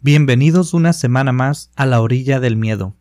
Bienvenidos 0.00 0.74
una 0.74 0.92
semana 0.92 1.32
más 1.32 1.72
a 1.74 1.84
la 1.84 2.00
orilla 2.00 2.38
del 2.38 2.54
miedo. 2.54 2.94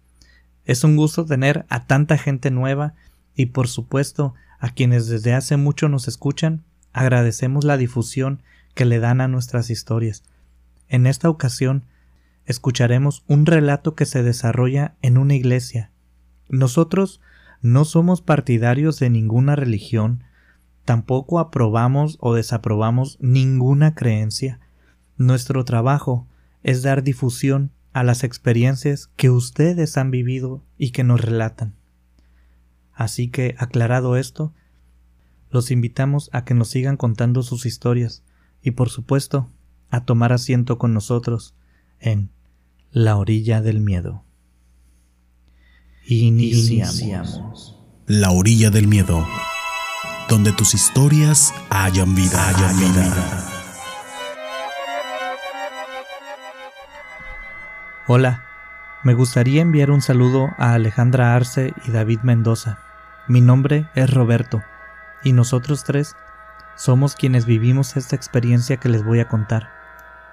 Es 0.66 0.84
un 0.84 0.96
gusto 0.96 1.28
tener 1.28 1.68
a 1.70 1.86
tanta 1.86 2.18
gente 2.18 2.50
nueva 2.50 2.96
y 3.36 3.48
por 3.48 3.68
supuesto 3.68 4.34
a 4.58 4.70
quienes 4.72 5.06
desde 5.06 5.36
hace 5.36 5.58
mucho 5.58 5.90
nos 5.90 6.08
escuchan, 6.08 6.64
agradecemos 6.94 7.66
la 7.66 7.78
difusión 7.78 8.42
que 8.74 8.86
le 8.86 8.98
dan 8.98 9.22
a 9.22 9.28
nuestras 9.28 9.70
historias. 9.70 10.24
En 10.90 11.06
esta 11.06 11.30
ocasión 11.30 11.84
escucharemos 12.48 13.24
un 13.28 13.46
relato 13.46 13.94
que 13.94 14.08
se 14.08 14.24
desarrolla 14.24 14.96
en 15.04 15.20
una 15.20 15.36
iglesia. 15.36 15.92
Nosotros 16.50 17.22
no 17.62 17.86
somos 17.86 18.22
partidarios 18.24 18.98
de 18.98 19.12
ninguna 19.12 19.56
religión, 19.56 20.24
tampoco 20.84 21.38
aprobamos 21.38 22.18
o 22.22 22.34
desaprobamos 22.34 23.20
ninguna 23.22 23.94
creencia. 23.94 24.60
Nuestro 25.16 25.64
trabajo 25.64 26.26
es 26.64 26.82
dar 26.82 27.04
difusión 27.04 27.72
a 27.94 28.04
las 28.04 28.24
experiencias 28.24 29.10
que 29.16 29.30
ustedes 29.30 29.98
han 29.98 30.12
vivido 30.12 30.64
y 30.78 30.92
que 30.92 31.04
nos 31.04 31.22
relatan. 31.22 31.76
Así 32.94 33.30
que, 33.30 33.56
aclarado 33.58 34.18
esto, 34.18 34.54
los 35.50 35.72
invitamos 35.72 36.30
a 36.34 36.44
que 36.44 36.54
nos 36.54 36.70
sigan 36.70 36.98
contando 36.98 37.44
sus 37.44 37.66
historias 37.66 38.24
y, 38.62 38.72
por 38.72 38.90
supuesto, 38.90 39.52
a 39.90 40.04
tomar 40.04 40.34
asiento 40.34 40.78
con 40.78 40.94
nosotros 40.94 41.56
en 42.00 42.32
La 42.92 43.18
orilla 43.18 43.62
del 43.62 43.82
miedo. 43.82 44.24
Iniciamos. 46.06 47.76
La 48.06 48.32
orilla 48.32 48.70
del 48.70 48.88
miedo, 48.88 49.26
donde 50.30 50.54
tus 50.54 50.74
historias 50.74 51.54
hayan 51.70 52.16
vida. 52.16 52.48
Hayan 52.48 52.80
vida. 52.80 53.57
Hola, 58.10 58.42
me 59.04 59.14
gustaría 59.14 59.62
enviar 59.62 59.92
un 59.92 60.02
saludo 60.02 60.52
a 60.58 60.72
Alejandra 60.72 61.36
Arce 61.36 61.74
y 61.84 61.92
David 61.92 62.22
Mendoza. 62.24 62.78
Mi 63.28 63.42
nombre 63.42 63.90
es 63.96 64.14
Roberto 64.14 64.64
y 65.26 65.34
nosotros 65.34 65.84
tres 65.84 66.16
somos 66.78 67.16
quienes 67.16 67.46
vivimos 67.46 67.98
esta 67.98 68.16
experiencia 68.16 68.78
que 68.78 68.88
les 68.88 69.04
voy 69.04 69.20
a 69.20 69.28
contar. 69.28 69.68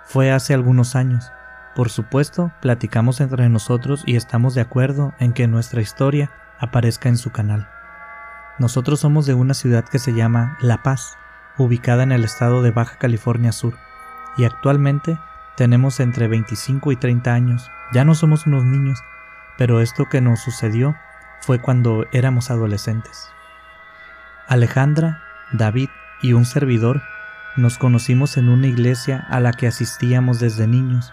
Fue 0.05 0.31
hace 0.31 0.55
algunos 0.55 0.95
años. 0.95 1.33
Por 1.75 1.91
supuesto, 1.91 2.53
platicamos 2.63 3.21
entre 3.21 3.49
nosotros 3.49 4.05
y 4.07 4.15
estamos 4.15 4.55
de 4.55 4.61
acuerdo 4.61 5.13
en 5.19 5.33
que 5.33 5.49
nuestra 5.49 5.83
historia 5.83 6.31
aparezca 6.61 7.09
en 7.09 7.17
su 7.17 7.33
canal. 7.33 7.69
Nosotros 8.61 9.01
somos 9.01 9.27
de 9.27 9.35
una 9.35 9.55
ciudad 9.55 9.85
que 9.85 9.99
se 9.99 10.15
llama 10.15 10.57
La 10.61 10.85
Paz, 10.85 11.19
ubicada 11.59 12.05
en 12.05 12.13
el 12.13 12.23
estado 12.23 12.63
de 12.63 12.71
Baja 12.71 12.99
California 12.99 13.51
Sur, 13.51 13.75
y 14.37 14.45
actualmente 14.45 15.19
tenemos 15.57 16.01
entre 16.01 16.29
25 16.29 16.93
y 16.93 16.97
30 16.97 17.33
años, 17.33 17.71
ya 17.93 18.05
no 18.05 18.15
somos 18.15 18.47
unos 18.47 18.65
niños, 18.65 19.03
pero 19.57 19.81
esto 19.81 20.09
que 20.09 20.21
nos 20.21 20.41
sucedió 20.41 20.97
fue 21.41 21.61
cuando 21.61 22.07
éramos 22.13 22.51
adolescentes. 22.51 23.29
Alejandra, 24.49 25.23
David 25.53 25.89
y 26.23 26.33
un 26.33 26.45
servidor 26.45 27.03
nos 27.57 27.79
conocimos 27.79 28.37
en 28.37 28.49
una 28.49 28.67
iglesia 28.67 29.25
a 29.31 29.39
la 29.39 29.53
que 29.53 29.69
asistíamos 29.69 30.41
desde 30.41 30.67
niños. 30.67 31.13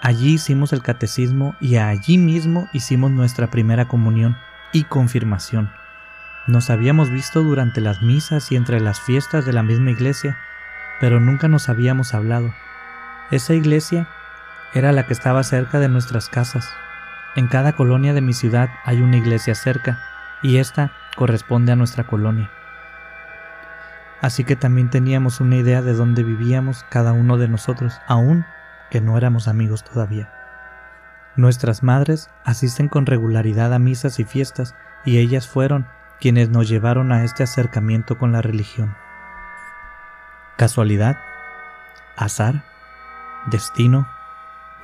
Allí 0.00 0.34
hicimos 0.34 0.72
el 0.72 0.82
catecismo 0.82 1.54
y 1.60 1.76
allí 1.76 2.16
mismo 2.16 2.68
hicimos 2.72 3.10
nuestra 3.10 3.48
primera 3.48 3.86
comunión 3.86 4.36
y 4.72 4.84
confirmación. 4.84 5.70
Nos 6.46 6.70
habíamos 6.70 7.10
visto 7.10 7.42
durante 7.42 7.80
las 7.80 8.02
misas 8.02 8.50
y 8.50 8.56
entre 8.56 8.80
las 8.80 9.00
fiestas 9.00 9.44
de 9.44 9.52
la 9.52 9.62
misma 9.62 9.90
iglesia, 9.90 10.38
pero 10.98 11.20
nunca 11.20 11.46
nos 11.46 11.68
habíamos 11.68 12.14
hablado. 12.14 12.52
Esa 13.30 13.54
iglesia 13.54 14.08
era 14.74 14.92
la 14.92 15.06
que 15.06 15.12
estaba 15.12 15.42
cerca 15.42 15.78
de 15.78 15.88
nuestras 15.88 16.28
casas. 16.28 16.68
En 17.36 17.48
cada 17.48 17.72
colonia 17.72 18.14
de 18.14 18.20
mi 18.20 18.32
ciudad 18.32 18.68
hay 18.84 19.00
una 19.00 19.16
iglesia 19.16 19.54
cerca, 19.54 19.98
y 20.42 20.58
esta 20.58 20.92
corresponde 21.16 21.72
a 21.72 21.76
nuestra 21.76 22.04
colonia. 22.04 22.50
Así 24.20 24.44
que 24.44 24.56
también 24.56 24.90
teníamos 24.90 25.40
una 25.40 25.56
idea 25.56 25.82
de 25.82 25.94
dónde 25.94 26.22
vivíamos 26.22 26.84
cada 26.90 27.12
uno 27.12 27.38
de 27.38 27.48
nosotros, 27.48 28.00
aun 28.06 28.44
que 28.90 29.00
no 29.00 29.16
éramos 29.16 29.48
amigos 29.48 29.84
todavía. 29.84 30.32
Nuestras 31.34 31.82
madres 31.82 32.30
asisten 32.44 32.88
con 32.88 33.06
regularidad 33.06 33.72
a 33.72 33.78
misas 33.78 34.20
y 34.20 34.24
fiestas, 34.24 34.74
y 35.04 35.18
ellas 35.18 35.48
fueron 35.48 35.86
quienes 36.20 36.50
nos 36.50 36.68
llevaron 36.68 37.10
a 37.10 37.24
este 37.24 37.42
acercamiento 37.42 38.18
con 38.18 38.32
la 38.32 38.42
religión. 38.42 38.94
¿Casualidad? 40.56 41.16
¿Azar? 42.16 42.71
¿Destino? 43.46 44.08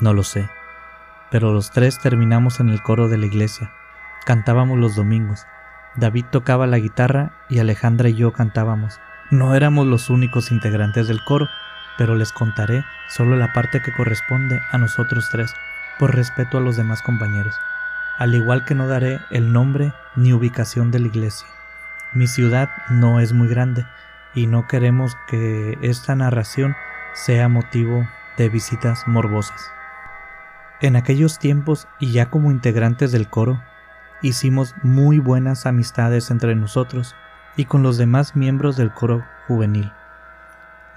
No 0.00 0.14
lo 0.14 0.22
sé. 0.22 0.50
Pero 1.30 1.52
los 1.52 1.70
tres 1.70 1.98
terminamos 1.98 2.60
en 2.60 2.70
el 2.70 2.82
coro 2.82 3.08
de 3.08 3.18
la 3.18 3.26
iglesia. 3.26 3.70
Cantábamos 4.24 4.78
los 4.78 4.96
domingos. 4.96 5.46
David 5.96 6.26
tocaba 6.30 6.66
la 6.66 6.78
guitarra 6.78 7.32
y 7.48 7.60
Alejandra 7.60 8.08
y 8.08 8.14
yo 8.14 8.32
cantábamos. 8.32 9.00
No 9.30 9.54
éramos 9.54 9.86
los 9.86 10.10
únicos 10.10 10.50
integrantes 10.50 11.06
del 11.06 11.22
coro, 11.24 11.48
pero 11.98 12.14
les 12.14 12.32
contaré 12.32 12.84
solo 13.08 13.36
la 13.36 13.52
parte 13.52 13.82
que 13.82 13.92
corresponde 13.92 14.60
a 14.72 14.78
nosotros 14.78 15.28
tres, 15.30 15.52
por 15.98 16.14
respeto 16.14 16.58
a 16.58 16.60
los 16.60 16.76
demás 16.76 17.02
compañeros, 17.02 17.54
al 18.18 18.34
igual 18.34 18.64
que 18.64 18.74
no 18.74 18.86
daré 18.86 19.20
el 19.30 19.52
nombre 19.52 19.92
ni 20.16 20.32
ubicación 20.32 20.90
de 20.90 21.00
la 21.00 21.08
iglesia. 21.08 21.46
Mi 22.14 22.26
ciudad 22.26 22.70
no 22.88 23.20
es 23.20 23.32
muy 23.32 23.48
grande 23.48 23.84
y 24.34 24.46
no 24.46 24.66
queremos 24.66 25.16
que 25.28 25.76
esta 25.82 26.14
narración 26.14 26.74
sea 27.14 27.48
motivo 27.48 28.06
de 28.38 28.48
visitas 28.48 29.06
morbosas. 29.06 29.70
En 30.80 30.96
aquellos 30.96 31.38
tiempos 31.38 31.88
y 31.98 32.12
ya 32.12 32.30
como 32.30 32.50
integrantes 32.50 33.12
del 33.12 33.28
coro, 33.28 33.60
hicimos 34.22 34.74
muy 34.82 35.18
buenas 35.18 35.66
amistades 35.66 36.30
entre 36.30 36.54
nosotros 36.54 37.14
y 37.56 37.64
con 37.64 37.82
los 37.82 37.98
demás 37.98 38.36
miembros 38.36 38.76
del 38.76 38.92
coro 38.92 39.24
juvenil. 39.46 39.92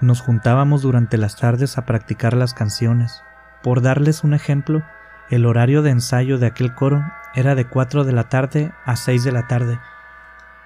Nos 0.00 0.20
juntábamos 0.20 0.82
durante 0.82 1.18
las 1.18 1.36
tardes 1.36 1.78
a 1.78 1.84
practicar 1.84 2.34
las 2.34 2.54
canciones. 2.54 3.22
Por 3.62 3.82
darles 3.82 4.24
un 4.24 4.34
ejemplo, 4.34 4.82
el 5.28 5.46
horario 5.46 5.82
de 5.82 5.90
ensayo 5.90 6.38
de 6.38 6.46
aquel 6.46 6.74
coro 6.74 7.02
era 7.34 7.54
de 7.54 7.66
4 7.66 8.04
de 8.04 8.12
la 8.12 8.28
tarde 8.28 8.72
a 8.84 8.96
6 8.96 9.24
de 9.24 9.32
la 9.32 9.46
tarde, 9.46 9.80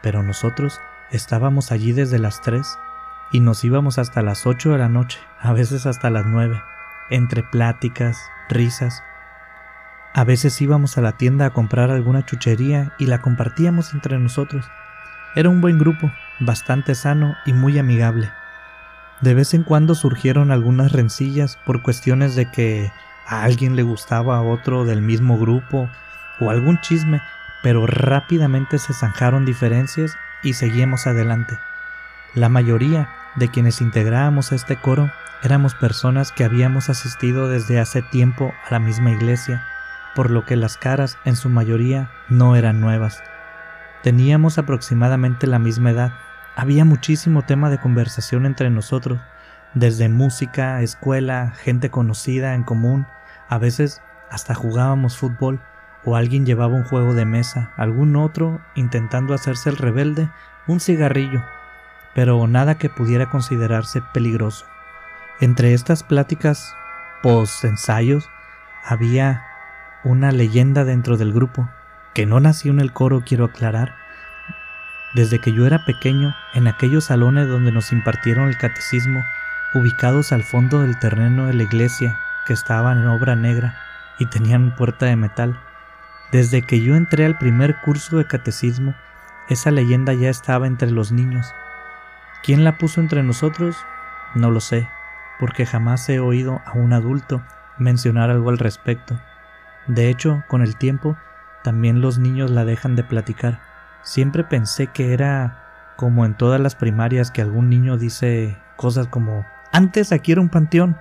pero 0.03 0.23
nosotros 0.23 0.81
estábamos 1.11 1.73
allí 1.73 1.93
desde 1.93 2.19
las 2.19 2.41
3 2.43 2.79
y 3.33 3.41
nos 3.41 3.65
íbamos 3.65 3.99
hasta 3.99 4.23
las 4.23 4.47
8 4.47 4.73
de 4.73 4.79
la 4.79 4.89
noche, 4.89 5.19
a 5.41 5.53
veces 5.53 5.87
hasta 5.87 6.11
las 6.11 6.27
9, 6.27 6.61
entre 7.11 7.43
pláticas, 7.43 8.19
risas. 8.49 9.03
A 10.15 10.25
veces 10.25 10.61
íbamos 10.61 10.97
a 10.97 11.03
la 11.03 11.13
tienda 11.13 11.47
a 11.47 11.51
comprar 11.51 11.91
alguna 11.91 12.25
chuchería 12.25 12.93
y 12.99 13.07
la 13.07 13.21
compartíamos 13.21 13.93
entre 13.93 14.19
nosotros. 14.19 14.65
Era 15.35 15.51
un 15.51 15.61
buen 15.61 15.79
grupo, 15.79 16.11
bastante 16.41 16.95
sano 16.95 17.35
y 17.45 17.53
muy 17.53 17.79
amigable. 17.79 18.31
De 19.21 19.35
vez 19.35 19.55
en 19.55 19.63
cuando 19.63 19.95
surgieron 19.95 20.51
algunas 20.51 20.93
rencillas 20.93 21.59
por 21.67 21.83
cuestiones 21.83 22.37
de 22.37 22.51
que 22.51 22.93
a 23.27 23.43
alguien 23.43 23.77
le 23.77 23.83
gustaba 23.83 24.37
a 24.37 24.43
otro 24.43 24.85
del 24.85 25.03
mismo 25.03 25.39
grupo 25.39 25.91
o 26.41 26.51
algún 26.51 26.81
chisme, 26.81 27.21
pero 27.63 27.87
rápidamente 27.87 28.79
se 28.79 28.95
zanjaron 28.95 29.45
diferencias 29.45 30.17
y 30.43 30.53
seguimos 30.53 31.07
adelante. 31.07 31.59
La 32.37 32.51
mayoría 32.51 33.09
de 33.37 33.49
quienes 33.49 33.81
integrábamos 33.81 34.53
este 34.53 34.77
coro 34.77 35.11
éramos 35.43 35.75
personas 35.75 36.33
que 36.33 36.45
habíamos 36.45 36.91
asistido 36.91 37.49
desde 37.49 37.81
hace 37.81 38.03
tiempo 38.03 38.53
a 38.69 38.73
la 38.73 38.79
misma 38.79 39.11
iglesia, 39.11 39.65
por 40.15 40.31
lo 40.31 40.45
que 40.45 40.55
las 40.55 40.77
caras 40.77 41.17
en 41.25 41.35
su 41.35 41.49
mayoría 41.49 42.11
no 42.29 42.55
eran 42.55 42.79
nuevas. 42.79 43.23
Teníamos 44.03 44.59
aproximadamente 44.59 45.47
la 45.47 45.59
misma 45.59 45.93
edad, 45.93 46.13
había 46.57 46.85
muchísimo 46.85 47.47
tema 47.47 47.71
de 47.71 47.79
conversación 47.79 48.45
entre 48.45 48.69
nosotros, 48.69 49.19
desde 49.73 50.11
música, 50.11 50.83
escuela, 50.83 51.55
gente 51.57 51.89
conocida 51.89 52.53
en 52.53 52.65
común, 52.65 53.07
a 53.49 53.57
veces 53.57 54.03
hasta 54.31 54.55
jugábamos 54.55 55.17
fútbol 55.17 55.63
o 56.05 56.17
alguien 56.17 56.45
llevaba 56.45 56.75
un 56.75 56.85
juego 56.85 57.15
de 57.15 57.25
mesa, 57.25 57.73
algún 57.79 58.15
otro 58.15 58.61
intentando 58.75 59.33
hacerse 59.33 59.71
el 59.71 59.79
rebelde, 59.79 60.29
un 60.67 60.81
cigarrillo 60.81 61.43
pero 62.17 62.47
nada 62.47 62.79
que 62.79 62.89
pudiera 62.89 63.29
considerarse 63.29 64.01
peligroso. 64.01 64.65
Entre 65.39 65.75
estas 65.75 66.03
pláticas 66.03 66.75
post-ensayos 67.23 68.31
había 68.83 69.45
una 70.03 70.33
leyenda 70.33 70.87
dentro 70.87 71.19
del 71.19 71.35
grupo, 71.35 71.69
que 72.15 72.25
no 72.25 72.41
nació 72.41 72.73
en 72.73 72.81
el 72.81 72.95
coro, 72.95 73.23
quiero 73.27 73.45
aclarar. 73.45 73.97
Desde 75.15 75.41
que 75.41 75.53
yo 75.53 75.67
era 75.67 75.85
pequeño, 75.85 76.35
en 76.55 76.69
aquellos 76.69 77.05
salones 77.05 77.49
donde 77.49 77.71
nos 77.71 77.93
impartieron 77.93 78.49
el 78.49 78.57
catecismo, 78.57 79.23
ubicados 79.75 80.33
al 80.33 80.43
fondo 80.43 80.81
del 80.81 80.99
terreno 80.99 81.49
de 81.49 81.53
la 81.53 81.65
iglesia, 81.65 82.19
que 82.47 82.55
estaban 82.55 82.99
en 82.99 83.09
obra 83.09 83.37
negra 83.37 83.77
y 84.19 84.25
tenían 84.25 84.75
puerta 84.75 85.05
de 85.05 85.17
metal, 85.17 85.61
desde 86.33 86.63
que 86.63 86.81
yo 86.81 86.97
entré 86.97 87.27
al 87.27 87.37
primer 87.37 87.77
curso 87.83 88.17
de 88.17 88.27
catecismo, 88.27 88.95
esa 89.51 89.71
leyenda 89.71 90.15
ya 90.15 90.31
estaba 90.31 90.67
entre 90.67 90.91
los 90.91 91.13
niños 91.13 91.53
¿Quién 92.47 92.63
la 92.63 92.79
puso 92.79 93.01
entre 93.01 93.25
nosotros? 93.25 93.77
No 94.37 94.53
lo 94.53 94.61
sé, 94.61 94.89
porque 95.41 95.67
jamás 95.67 96.09
he 96.09 96.21
oído 96.21 96.63
a 96.65 96.75
un 96.75 96.93
adulto 96.93 97.43
mencionar 97.77 98.31
algo 98.31 98.51
al 98.51 98.59
respecto. 98.59 99.19
De 99.89 100.09
hecho, 100.09 100.45
con 100.47 100.63
el 100.63 100.77
tiempo, 100.77 101.17
también 101.65 102.01
los 102.01 102.21
niños 102.21 102.53
la 102.53 102.65
dejan 102.65 102.95
de 102.95 103.03
platicar. 103.03 103.59
Siempre 104.03 104.45
pensé 104.45 104.87
que 104.87 105.13
era 105.13 105.95
como 105.97 106.25
en 106.25 106.37
todas 106.37 106.61
las 106.61 106.77
primarias 106.77 107.33
que 107.33 107.43
algún 107.43 107.69
niño 107.69 107.97
dice 107.97 108.57
cosas 108.77 109.09
como 109.09 109.45
antes 109.73 110.13
aquí 110.13 110.31
era 110.31 110.41
un 110.41 110.49
panteón. 110.49 110.97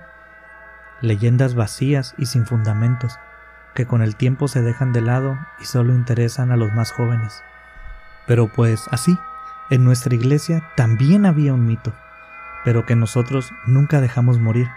Leyendas 1.00 1.54
vacías 1.54 2.16
y 2.18 2.26
sin 2.26 2.44
fundamentos, 2.44 3.20
que 3.72 3.86
con 3.86 4.02
el 4.02 4.16
tiempo 4.16 4.48
se 4.48 4.62
dejan 4.62 4.92
de 4.92 5.00
lado 5.00 5.38
y 5.60 5.66
solo 5.66 5.94
interesan 5.94 6.50
a 6.50 6.56
los 6.56 6.72
más 6.72 6.90
jóvenes. 6.90 7.40
Pero 8.26 8.48
pues 8.48 8.88
así, 8.90 9.16
en 9.68 9.84
nuestra 9.84 10.14
iglesia 10.14 10.62
también 10.76 11.26
había 11.26 11.52
un 11.52 11.66
mito, 11.66 11.92
pero 12.64 12.86
que 12.86 12.94
nosotros 12.94 13.52
nunca 13.66 14.00
dejamos 14.00 14.38
morir. 14.38 14.68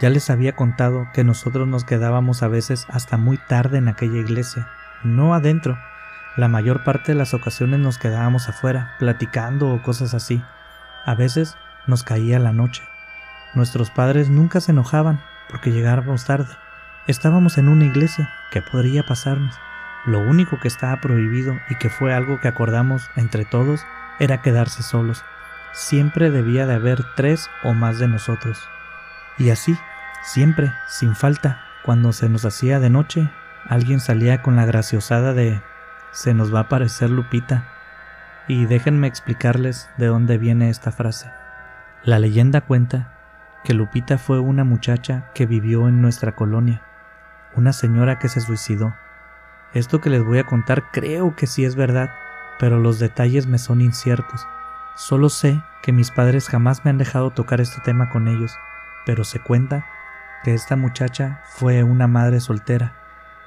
Ya 0.00 0.08
les 0.08 0.30
había 0.30 0.56
contado 0.56 1.06
que 1.12 1.22
nosotros 1.22 1.68
nos 1.68 1.84
quedábamos 1.84 2.42
a 2.42 2.48
veces 2.48 2.86
hasta 2.88 3.18
muy 3.18 3.36
tarde 3.36 3.78
en 3.78 3.88
aquella 3.88 4.18
iglesia, 4.18 4.68
no 5.04 5.34
adentro. 5.34 5.78
La 6.34 6.48
mayor 6.48 6.82
parte 6.82 7.12
de 7.12 7.18
las 7.18 7.34
ocasiones 7.34 7.78
nos 7.80 7.98
quedábamos 7.98 8.48
afuera, 8.48 8.94
platicando 8.98 9.68
o 9.68 9.82
cosas 9.82 10.14
así. 10.14 10.42
A 11.04 11.14
veces 11.14 11.56
nos 11.86 12.04
caía 12.04 12.38
la 12.38 12.52
noche. 12.52 12.82
Nuestros 13.54 13.90
padres 13.90 14.30
nunca 14.30 14.60
se 14.60 14.72
enojaban 14.72 15.20
porque 15.50 15.72
llegábamos 15.72 16.24
tarde. 16.24 16.48
Estábamos 17.06 17.58
en 17.58 17.68
una 17.68 17.84
iglesia, 17.84 18.30
¿qué 18.50 18.62
podría 18.62 19.02
pasarnos? 19.02 19.54
Lo 20.06 20.20
único 20.20 20.58
que 20.58 20.68
estaba 20.68 21.00
prohibido 21.00 21.54
y 21.68 21.74
que 21.74 21.90
fue 21.90 22.14
algo 22.14 22.40
que 22.40 22.48
acordamos 22.48 23.10
entre 23.16 23.44
todos 23.44 23.84
era 24.18 24.42
quedarse 24.42 24.82
solos. 24.82 25.24
Siempre 25.72 26.30
debía 26.30 26.66
de 26.66 26.74
haber 26.74 27.04
tres 27.16 27.48
o 27.64 27.74
más 27.74 27.98
de 27.98 28.08
nosotros. 28.08 28.68
Y 29.38 29.50
así, 29.50 29.78
siempre, 30.22 30.72
sin 30.88 31.16
falta, 31.16 31.62
cuando 31.82 32.12
se 32.12 32.28
nos 32.28 32.44
hacía 32.44 32.78
de 32.78 32.90
noche, 32.90 33.30
alguien 33.68 34.00
salía 34.00 34.42
con 34.42 34.56
la 34.56 34.66
graciosada 34.66 35.32
de 35.32 35.62
se 36.12 36.34
nos 36.34 36.54
va 36.54 36.60
a 36.60 36.62
aparecer 36.62 37.10
Lupita. 37.10 37.64
Y 38.46 38.66
déjenme 38.66 39.06
explicarles 39.06 39.88
de 39.96 40.06
dónde 40.06 40.36
viene 40.36 40.68
esta 40.68 40.92
frase. 40.92 41.30
La 42.04 42.18
leyenda 42.18 42.60
cuenta 42.60 43.12
que 43.64 43.74
Lupita 43.74 44.18
fue 44.18 44.40
una 44.40 44.64
muchacha 44.64 45.30
que 45.34 45.46
vivió 45.46 45.88
en 45.88 46.02
nuestra 46.02 46.34
colonia, 46.34 46.82
una 47.54 47.72
señora 47.72 48.18
que 48.18 48.28
se 48.28 48.40
suicidó. 48.40 48.94
Esto 49.72 50.00
que 50.00 50.10
les 50.10 50.24
voy 50.24 50.38
a 50.38 50.44
contar 50.44 50.90
creo 50.90 51.34
que 51.36 51.46
sí 51.46 51.64
es 51.64 51.76
verdad, 51.76 52.10
pero 52.62 52.78
los 52.78 53.00
detalles 53.00 53.48
me 53.48 53.58
son 53.58 53.80
inciertos. 53.80 54.46
Solo 54.94 55.30
sé 55.30 55.60
que 55.82 55.90
mis 55.90 56.12
padres 56.12 56.48
jamás 56.48 56.84
me 56.84 56.92
han 56.92 56.98
dejado 56.98 57.32
tocar 57.32 57.60
este 57.60 57.80
tema 57.80 58.08
con 58.08 58.28
ellos, 58.28 58.56
pero 59.04 59.24
se 59.24 59.40
cuenta 59.40 59.84
que 60.44 60.54
esta 60.54 60.76
muchacha 60.76 61.42
fue 61.56 61.82
una 61.82 62.06
madre 62.06 62.38
soltera 62.38 62.92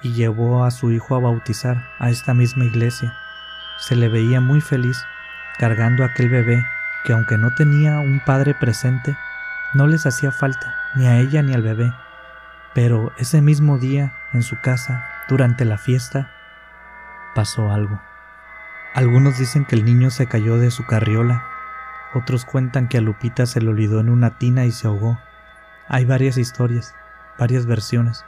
y 0.02 0.12
llevó 0.12 0.66
a 0.66 0.72
su 0.72 0.92
hijo 0.92 1.16
a 1.16 1.22
bautizar 1.22 1.82
a 1.98 2.10
esta 2.10 2.34
misma 2.34 2.66
iglesia. 2.66 3.14
Se 3.80 3.96
le 3.96 4.10
veía 4.10 4.42
muy 4.42 4.60
feliz 4.60 5.02
cargando 5.60 6.04
a 6.04 6.08
aquel 6.08 6.28
bebé 6.28 6.66
que 7.06 7.14
aunque 7.14 7.38
no 7.38 7.56
tenía 7.56 8.00
un 8.00 8.20
padre 8.20 8.54
presente, 8.54 9.16
no 9.76 9.88
les 9.88 10.06
hacía 10.06 10.34
falta 10.34 10.76
ni 10.94 11.08
a 11.08 11.20
ella 11.20 11.42
ni 11.42 11.54
al 11.54 11.62
bebé. 11.62 11.94
Pero 12.74 13.14
ese 13.18 13.42
mismo 13.42 13.78
día, 13.78 14.14
en 14.34 14.44
su 14.44 14.60
casa, 14.60 15.08
durante 15.30 15.64
la 15.64 15.78
fiesta, 15.78 16.34
pasó 17.34 17.72
algo. 17.72 18.02
Algunos 18.96 19.38
dicen 19.38 19.66
que 19.66 19.76
el 19.76 19.84
niño 19.84 20.10
se 20.10 20.26
cayó 20.26 20.58
de 20.58 20.72
su 20.72 20.86
carriola, 20.86 21.44
otros 22.14 22.46
cuentan 22.46 22.88
que 22.88 22.98
a 22.98 23.02
Lupita 23.02 23.46
se 23.46 23.60
le 23.60 23.68
olvidó 23.68 24.00
en 24.00 24.08
una 24.08 24.38
tina 24.38 24.64
y 24.64 24.72
se 24.72 24.88
ahogó. 24.88 25.20
Hay 25.90 26.06
varias 26.06 26.38
historias, 26.38 26.96
varias 27.38 27.66
versiones, 27.66 28.24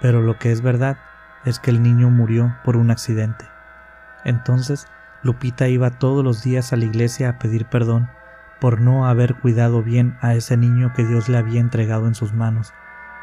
pero 0.00 0.22
lo 0.22 0.38
que 0.38 0.52
es 0.52 0.60
verdad 0.60 0.96
es 1.44 1.58
que 1.58 1.72
el 1.72 1.82
niño 1.82 2.08
murió 2.08 2.56
por 2.64 2.76
un 2.76 2.92
accidente. 2.92 3.46
Entonces, 4.24 4.86
Lupita 5.24 5.66
iba 5.66 5.90
todos 5.90 6.22
los 6.22 6.40
días 6.40 6.72
a 6.72 6.76
la 6.76 6.84
iglesia 6.84 7.30
a 7.30 7.38
pedir 7.40 7.66
perdón 7.66 8.08
por 8.60 8.80
no 8.80 9.08
haber 9.08 9.34
cuidado 9.34 9.82
bien 9.82 10.16
a 10.20 10.34
ese 10.34 10.56
niño 10.56 10.92
que 10.94 11.04
Dios 11.04 11.28
le 11.28 11.38
había 11.38 11.58
entregado 11.58 12.06
en 12.06 12.14
sus 12.14 12.32
manos 12.32 12.72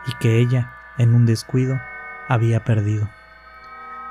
y 0.06 0.12
que 0.20 0.38
ella, 0.38 0.74
en 0.98 1.14
un 1.16 1.26
descuido, 1.26 1.80
había 2.28 2.66
perdido. 2.66 3.10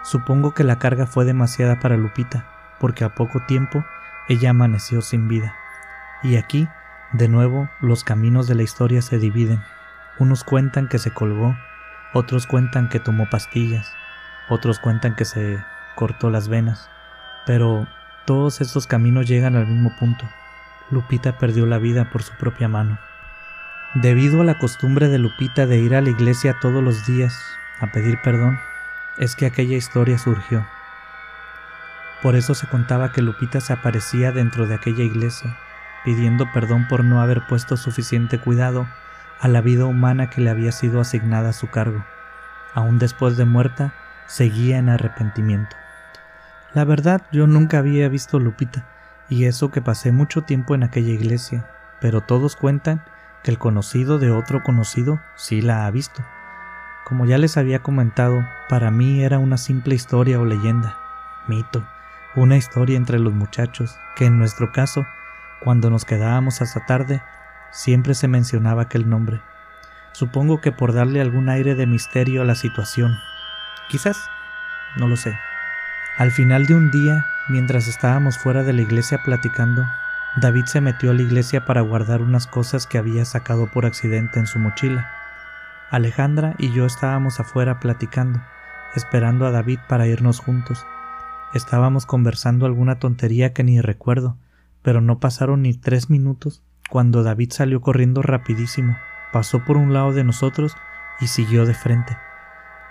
Supongo 0.05 0.55
que 0.55 0.65
la 0.65 0.79
carga 0.79 1.05
fue 1.05 1.27
demasiada 1.27 1.79
para 1.79 1.99
Lupita, 1.99 2.47
porque 2.82 3.05
a 3.05 3.14
poco 3.14 3.40
tiempo 3.46 3.87
ella 4.29 4.50
amaneció 4.50 5.02
sin 5.02 5.29
vida. 5.29 5.55
Y 6.25 6.37
aquí, 6.37 6.69
de 7.12 7.29
nuevo, 7.29 7.70
los 7.81 8.02
caminos 8.02 8.49
de 8.49 8.56
la 8.56 8.64
historia 8.64 9.02
se 9.02 9.19
dividen. 9.19 9.62
Unos 10.19 10.43
cuentan 10.43 10.88
que 10.88 10.99
se 10.99 11.12
colgó, 11.12 11.56
otros 12.12 12.49
cuentan 12.49 12.88
que 12.88 12.99
tomó 12.99 13.31
pastillas, 13.31 13.94
otros 14.49 14.81
cuentan 14.81 15.14
que 15.14 15.25
se 15.25 15.64
cortó 15.94 16.29
las 16.29 16.49
venas, 16.49 16.90
pero 17.46 17.87
todos 18.26 18.61
estos 18.61 18.88
caminos 18.88 19.29
llegan 19.29 19.55
al 19.55 19.69
mismo 19.69 19.94
punto, 20.00 20.29
Lupita 20.90 21.38
perdió 21.38 21.67
la 21.67 21.79
vida 21.79 22.11
por 22.11 22.25
su 22.25 22.34
propia 22.34 22.67
mano. 22.67 22.99
Debido 23.94 24.40
a 24.40 24.44
la 24.44 24.58
costumbre 24.58 25.08
de 25.08 25.19
Lupita 25.19 25.67
de 25.67 25.79
ir 25.79 25.94
a 25.94 26.00
la 26.00 26.11
iglesia 26.11 26.56
todos 26.61 26.82
los 26.82 27.06
días 27.06 27.32
a 27.81 27.93
pedir 27.93 28.19
perdón, 28.23 28.58
es 29.19 29.37
que 29.37 29.46
aquella 29.46 29.76
historia 29.76 30.19
surgió. 30.19 30.67
Por 32.23 32.37
eso 32.37 32.55
se 32.55 32.69
contaba 32.69 33.11
que 33.11 33.21
Lupita 33.21 33.61
se 33.61 33.73
aparecía 33.73 34.31
dentro 34.31 34.69
de 34.69 34.77
aquella 34.77 35.03
iglesia, 35.03 35.57
pidiendo 36.05 36.47
perdón 36.53 36.87
por 36.89 37.03
no 37.05 37.21
haber 37.21 37.47
puesto 37.49 37.77
suficiente 37.77 38.39
cuidado 38.39 38.87
a 39.41 39.49
la 39.49 39.61
vida 39.61 39.87
humana 39.87 40.31
que 40.31 40.41
le 40.41 40.51
había 40.51 40.71
sido 40.71 41.01
asignada 41.01 41.51
a 41.51 41.53
su 41.53 41.69
cargo. 41.69 42.05
Aún 42.75 43.01
después 43.01 43.37
de 43.37 43.45
muerta, 43.45 43.93
seguía 44.27 44.79
en 44.79 44.89
arrepentimiento. 44.89 45.77
La 46.75 46.85
verdad, 46.85 47.23
yo 47.33 47.49
nunca 47.49 47.79
había 47.79 48.09
visto 48.09 48.39
Lupita, 48.39 48.87
y 49.29 49.47
eso 49.47 49.73
que 49.73 49.83
pasé 49.83 50.13
mucho 50.13 50.43
tiempo 50.43 50.77
en 50.77 50.85
aquella 50.85 51.13
iglesia, 51.13 51.67
pero 52.01 52.21
todos 52.21 52.55
cuentan 52.55 53.05
que 53.43 53.51
el 53.51 53.59
conocido 53.59 54.19
de 54.21 54.31
otro 54.31 54.63
conocido 54.63 55.21
sí 55.35 55.61
la 55.61 55.87
ha 55.87 55.91
visto. 55.91 56.25
Como 57.05 57.27
ya 57.27 57.37
les 57.37 57.57
había 57.57 57.81
comentado, 57.81 58.47
para 58.69 58.93
mí 58.93 59.25
era 59.25 59.41
una 59.41 59.57
simple 59.57 59.97
historia 59.97 60.39
o 60.39 60.45
leyenda, 60.45 60.97
mito, 61.49 61.85
una 62.34 62.56
historia 62.56 62.96
entre 62.96 63.19
los 63.19 63.32
muchachos, 63.32 63.99
que 64.17 64.26
en 64.26 64.38
nuestro 64.38 64.73
caso, 64.73 65.06
cuando 65.61 65.90
nos 65.90 66.05
quedábamos 66.05 66.62
hasta 66.62 66.87
tarde, 66.87 67.23
siempre 67.70 68.14
se 68.14 68.29
mencionaba 68.29 68.82
aquel 68.82 69.08
nombre. 69.08 69.40
Supongo 70.12 70.61
que 70.61 70.73
por 70.73 70.93
darle 70.93 71.20
algún 71.20 71.49
aire 71.49 71.75
de 71.75 71.87
misterio 71.87 72.43
a 72.43 72.44
la 72.44 72.55
situación. 72.55 73.19
Quizás, 73.88 74.19
no 74.96 75.08
lo 75.08 75.17
sé. 75.17 75.39
Al 76.19 76.31
final 76.31 76.67
de 76.67 76.74
un 76.74 76.91
día, 76.91 77.27
mientras 77.48 77.89
estábamos 77.89 78.39
fuera 78.39 78.62
de 78.62 78.72
la 78.72 78.82
iglesia 78.82 79.22
platicando, 79.24 79.84
David 80.36 80.65
se 80.65 80.81
metió 80.81 81.10
a 81.10 81.15
la 81.15 81.22
iglesia 81.22 81.65
para 81.67 81.82
guardar 81.82 82.22
unas 82.22 82.46
cosas 82.46 82.86
que 82.86 82.98
había 82.98 83.24
sacado 83.24 83.67
por 83.67 83.84
accidente 83.84 84.39
en 84.39 84.46
su 84.46 84.58
mochila. 84.58 85.10
Alejandra 85.91 86.55
y 86.56 86.72
yo 86.72 86.86
estábamos 86.86 87.39
afuera 87.39 87.81
platicando, 87.81 88.41
esperando 88.94 89.46
a 89.46 89.51
David 89.51 89.79
para 89.89 90.06
irnos 90.06 90.39
juntos. 90.39 90.86
Estábamos 91.55 92.06
conversando 92.06 92.67
alguna 92.67 92.99
tontería 92.99 93.53
que 93.53 93.65
ni 93.65 93.81
recuerdo, 93.81 94.37
pero 94.82 95.01
no 95.01 95.21
pasaron 95.21 95.63
ni 95.63 95.75
tres 95.75 96.11
minutos 96.11 96.63
cuando 96.91 97.23
David 97.23 97.53
salió 97.53 97.81
corriendo 97.81 98.23
rapidísimo, 98.23 98.97
pasó 99.32 99.65
por 99.65 99.77
un 99.77 99.93
lado 99.93 100.13
de 100.13 100.25
nosotros 100.25 100.77
y 101.21 101.27
siguió 101.27 101.65
de 101.67 101.75
frente. 101.75 102.17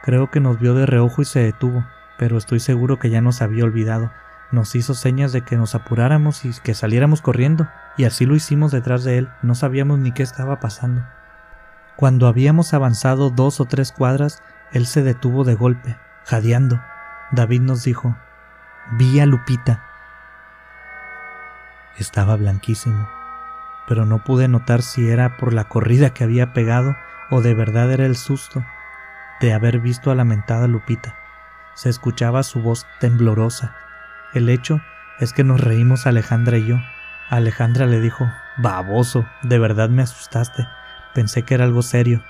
Creo 0.04 0.32
que 0.32 0.40
nos 0.40 0.60
vio 0.60 0.74
de 0.74 0.86
reojo 0.86 1.22
y 1.22 1.26
se 1.26 1.40
detuvo 1.40 1.84
pero 2.22 2.38
estoy 2.38 2.60
seguro 2.60 3.00
que 3.00 3.10
ya 3.10 3.20
nos 3.20 3.42
había 3.42 3.64
olvidado. 3.64 4.12
Nos 4.52 4.76
hizo 4.76 4.94
señas 4.94 5.32
de 5.32 5.42
que 5.42 5.58
nos 5.58 5.74
apuráramos 5.74 6.46
y 6.46 6.52
que 6.64 6.76
saliéramos 6.76 7.20
corriendo, 7.20 7.68
y 7.98 8.04
así 8.04 8.28
lo 8.28 8.36
hicimos 8.36 8.72
detrás 8.72 9.04
de 9.04 9.18
él, 9.18 9.30
no 9.42 9.56
sabíamos 9.56 9.98
ni 9.98 10.12
qué 10.12 10.22
estaba 10.22 10.60
pasando. 10.60 11.04
Cuando 11.96 12.28
habíamos 12.28 12.76
avanzado 12.76 13.32
dos 13.32 13.60
o 13.60 13.66
tres 13.66 13.92
cuadras, 13.92 14.44
él 14.72 14.86
se 14.86 15.02
detuvo 15.02 15.44
de 15.46 15.56
golpe, 15.56 15.98
jadeando. 16.26 16.80
David 17.32 17.62
nos 17.62 17.84
dijo, 17.84 18.16
Vi 18.92 19.20
a 19.20 19.26
Lupita. 19.26 19.84
Estaba 21.98 22.36
blanquísimo, 22.36 23.10
pero 23.88 24.06
no 24.06 24.24
pude 24.24 24.48
notar 24.48 24.82
si 24.82 25.10
era 25.10 25.38
por 25.38 25.54
la 25.54 25.66
corrida 25.66 26.14
que 26.14 26.24
había 26.24 26.54
pegado 26.54 26.98
o 27.30 27.42
de 27.42 27.54
verdad 27.54 27.92
era 27.92 28.06
el 28.06 28.16
susto 28.16 28.66
de 29.40 29.54
haber 29.54 29.80
visto 29.80 30.12
a 30.12 30.16
la 30.16 30.24
mentada 30.24 30.68
Lupita 30.68 31.16
se 31.74 31.90
escuchaba 31.90 32.44
su 32.44 32.62
voz 32.62 32.86
temblorosa. 33.00 33.76
El 34.34 34.50
hecho 34.50 34.82
es 35.20 35.34
que 35.34 35.44
nos 35.44 35.62
reímos 35.62 36.06
Alejandra 36.06 36.58
y 36.58 36.68
yo. 36.68 36.78
Alejandra 37.30 37.86
le 37.86 38.00
dijo, 38.00 38.30
baboso, 38.58 39.26
de 39.42 39.60
verdad 39.60 39.90
me 39.90 40.04
asustaste. 40.04 40.68
Pensé 41.14 41.44
que 41.44 41.54
era 41.54 41.66
algo 41.66 41.82
serio. 41.82 42.24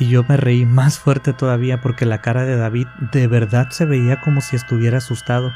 Y 0.00 0.08
yo 0.08 0.24
me 0.26 0.38
reí 0.38 0.64
más 0.64 0.98
fuerte 0.98 1.34
todavía 1.34 1.82
porque 1.82 2.06
la 2.06 2.22
cara 2.22 2.44
de 2.44 2.56
David 2.56 2.86
de 3.12 3.26
verdad 3.26 3.68
se 3.68 3.84
veía 3.84 4.18
como 4.22 4.40
si 4.40 4.56
estuviera 4.56 4.96
asustado. 4.96 5.52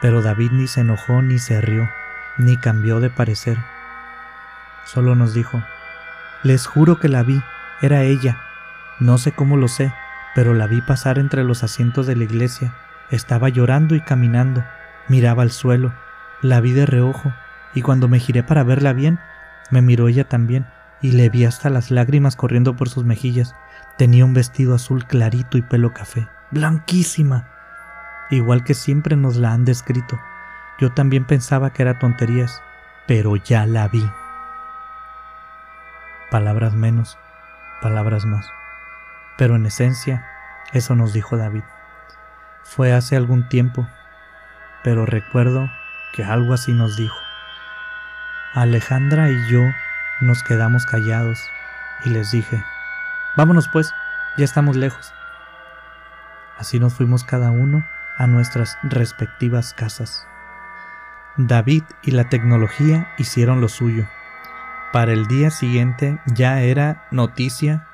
Pero 0.00 0.22
David 0.22 0.52
ni 0.52 0.68
se 0.68 0.82
enojó 0.82 1.22
ni 1.22 1.40
se 1.40 1.60
rió, 1.60 1.88
ni 2.38 2.56
cambió 2.56 3.00
de 3.00 3.10
parecer. 3.10 3.58
Solo 4.84 5.16
nos 5.16 5.34
dijo, 5.34 5.60
les 6.44 6.68
juro 6.68 7.00
que 7.00 7.08
la 7.08 7.24
vi, 7.24 7.42
era 7.82 8.04
ella. 8.04 8.38
No 9.00 9.18
sé 9.18 9.32
cómo 9.32 9.56
lo 9.56 9.66
sé, 9.66 9.92
pero 10.36 10.54
la 10.54 10.68
vi 10.68 10.80
pasar 10.80 11.18
entre 11.18 11.42
los 11.42 11.64
asientos 11.64 12.06
de 12.06 12.14
la 12.14 12.22
iglesia. 12.22 12.72
Estaba 13.10 13.48
llorando 13.48 13.96
y 13.96 14.00
caminando. 14.00 14.64
Miraba 15.08 15.42
al 15.42 15.50
suelo. 15.50 15.92
La 16.42 16.60
vi 16.60 16.70
de 16.70 16.86
reojo, 16.86 17.34
y 17.74 17.82
cuando 17.82 18.06
me 18.06 18.20
giré 18.20 18.44
para 18.44 18.62
verla 18.62 18.92
bien, 18.92 19.18
me 19.70 19.82
miró 19.82 20.06
ella 20.06 20.28
también, 20.28 20.66
y 21.00 21.12
le 21.12 21.28
vi 21.28 21.44
hasta 21.44 21.70
las 21.70 21.90
lágrimas 21.90 22.36
corriendo 22.36 22.76
por 22.76 22.88
sus 22.88 23.04
mejillas. 23.04 23.54
Tenía 23.96 24.24
un 24.24 24.34
vestido 24.34 24.74
azul 24.74 25.06
clarito 25.06 25.58
y 25.58 25.62
pelo 25.62 25.92
café, 25.92 26.28
blanquísima, 26.50 27.48
igual 28.30 28.64
que 28.64 28.74
siempre 28.74 29.16
nos 29.16 29.36
la 29.36 29.52
han 29.52 29.64
descrito. 29.64 30.18
Yo 30.78 30.92
también 30.92 31.24
pensaba 31.24 31.72
que 31.72 31.82
era 31.82 31.98
tonterías, 31.98 32.62
pero 33.06 33.36
ya 33.36 33.66
la 33.66 33.88
vi. 33.88 34.08
Palabras 36.30 36.74
menos, 36.74 37.18
palabras 37.80 38.24
más. 38.24 38.50
Pero 39.36 39.56
en 39.56 39.66
esencia, 39.66 40.26
eso 40.72 40.94
nos 40.94 41.12
dijo 41.12 41.36
David. 41.36 41.62
Fue 42.62 42.92
hace 42.92 43.16
algún 43.16 43.48
tiempo, 43.48 43.88
pero 44.84 45.06
recuerdo 45.06 45.68
que 46.12 46.22
algo 46.24 46.54
así 46.54 46.72
nos 46.72 46.96
dijo. 46.96 47.16
Alejandra 48.54 49.30
y 49.30 49.50
yo 49.50 49.62
nos 50.20 50.42
quedamos 50.42 50.86
callados 50.86 51.40
y 52.04 52.10
les 52.10 52.30
dije, 52.30 52.64
vámonos 53.36 53.68
pues, 53.68 53.92
ya 54.36 54.44
estamos 54.44 54.76
lejos. 54.76 55.12
Así 56.58 56.80
nos 56.80 56.94
fuimos 56.94 57.24
cada 57.24 57.50
uno 57.50 57.84
a 58.16 58.26
nuestras 58.26 58.78
respectivas 58.82 59.74
casas. 59.74 60.26
David 61.36 61.84
y 62.02 62.10
la 62.10 62.28
tecnología 62.28 63.08
hicieron 63.16 63.60
lo 63.60 63.68
suyo. 63.68 64.06
Para 64.92 65.12
el 65.12 65.26
día 65.26 65.50
siguiente 65.50 66.18
ya 66.26 66.60
era 66.62 67.06
noticia 67.10 67.86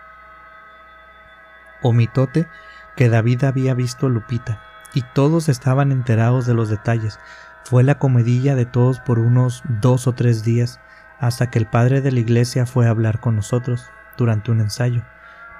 o 1.82 1.92
mitote 1.92 2.48
que 2.96 3.08
David 3.08 3.44
había 3.44 3.74
visto 3.74 4.06
a 4.06 4.10
Lupita, 4.10 4.60
y 4.94 5.02
todos 5.02 5.48
estaban 5.48 5.92
enterados 5.92 6.46
de 6.46 6.54
los 6.54 6.70
detalles. 6.70 7.18
Fue 7.64 7.82
la 7.82 7.98
comedilla 7.98 8.54
de 8.54 8.64
todos 8.64 9.00
por 9.00 9.18
unos 9.18 9.62
dos 9.68 10.06
o 10.06 10.12
tres 10.12 10.44
días, 10.44 10.80
hasta 11.26 11.50
que 11.50 11.58
el 11.58 11.66
padre 11.66 12.02
de 12.02 12.12
la 12.12 12.20
iglesia 12.20 12.66
fue 12.66 12.86
a 12.86 12.90
hablar 12.90 13.18
con 13.18 13.34
nosotros 13.36 13.90
durante 14.18 14.50
un 14.50 14.60
ensayo. 14.60 15.02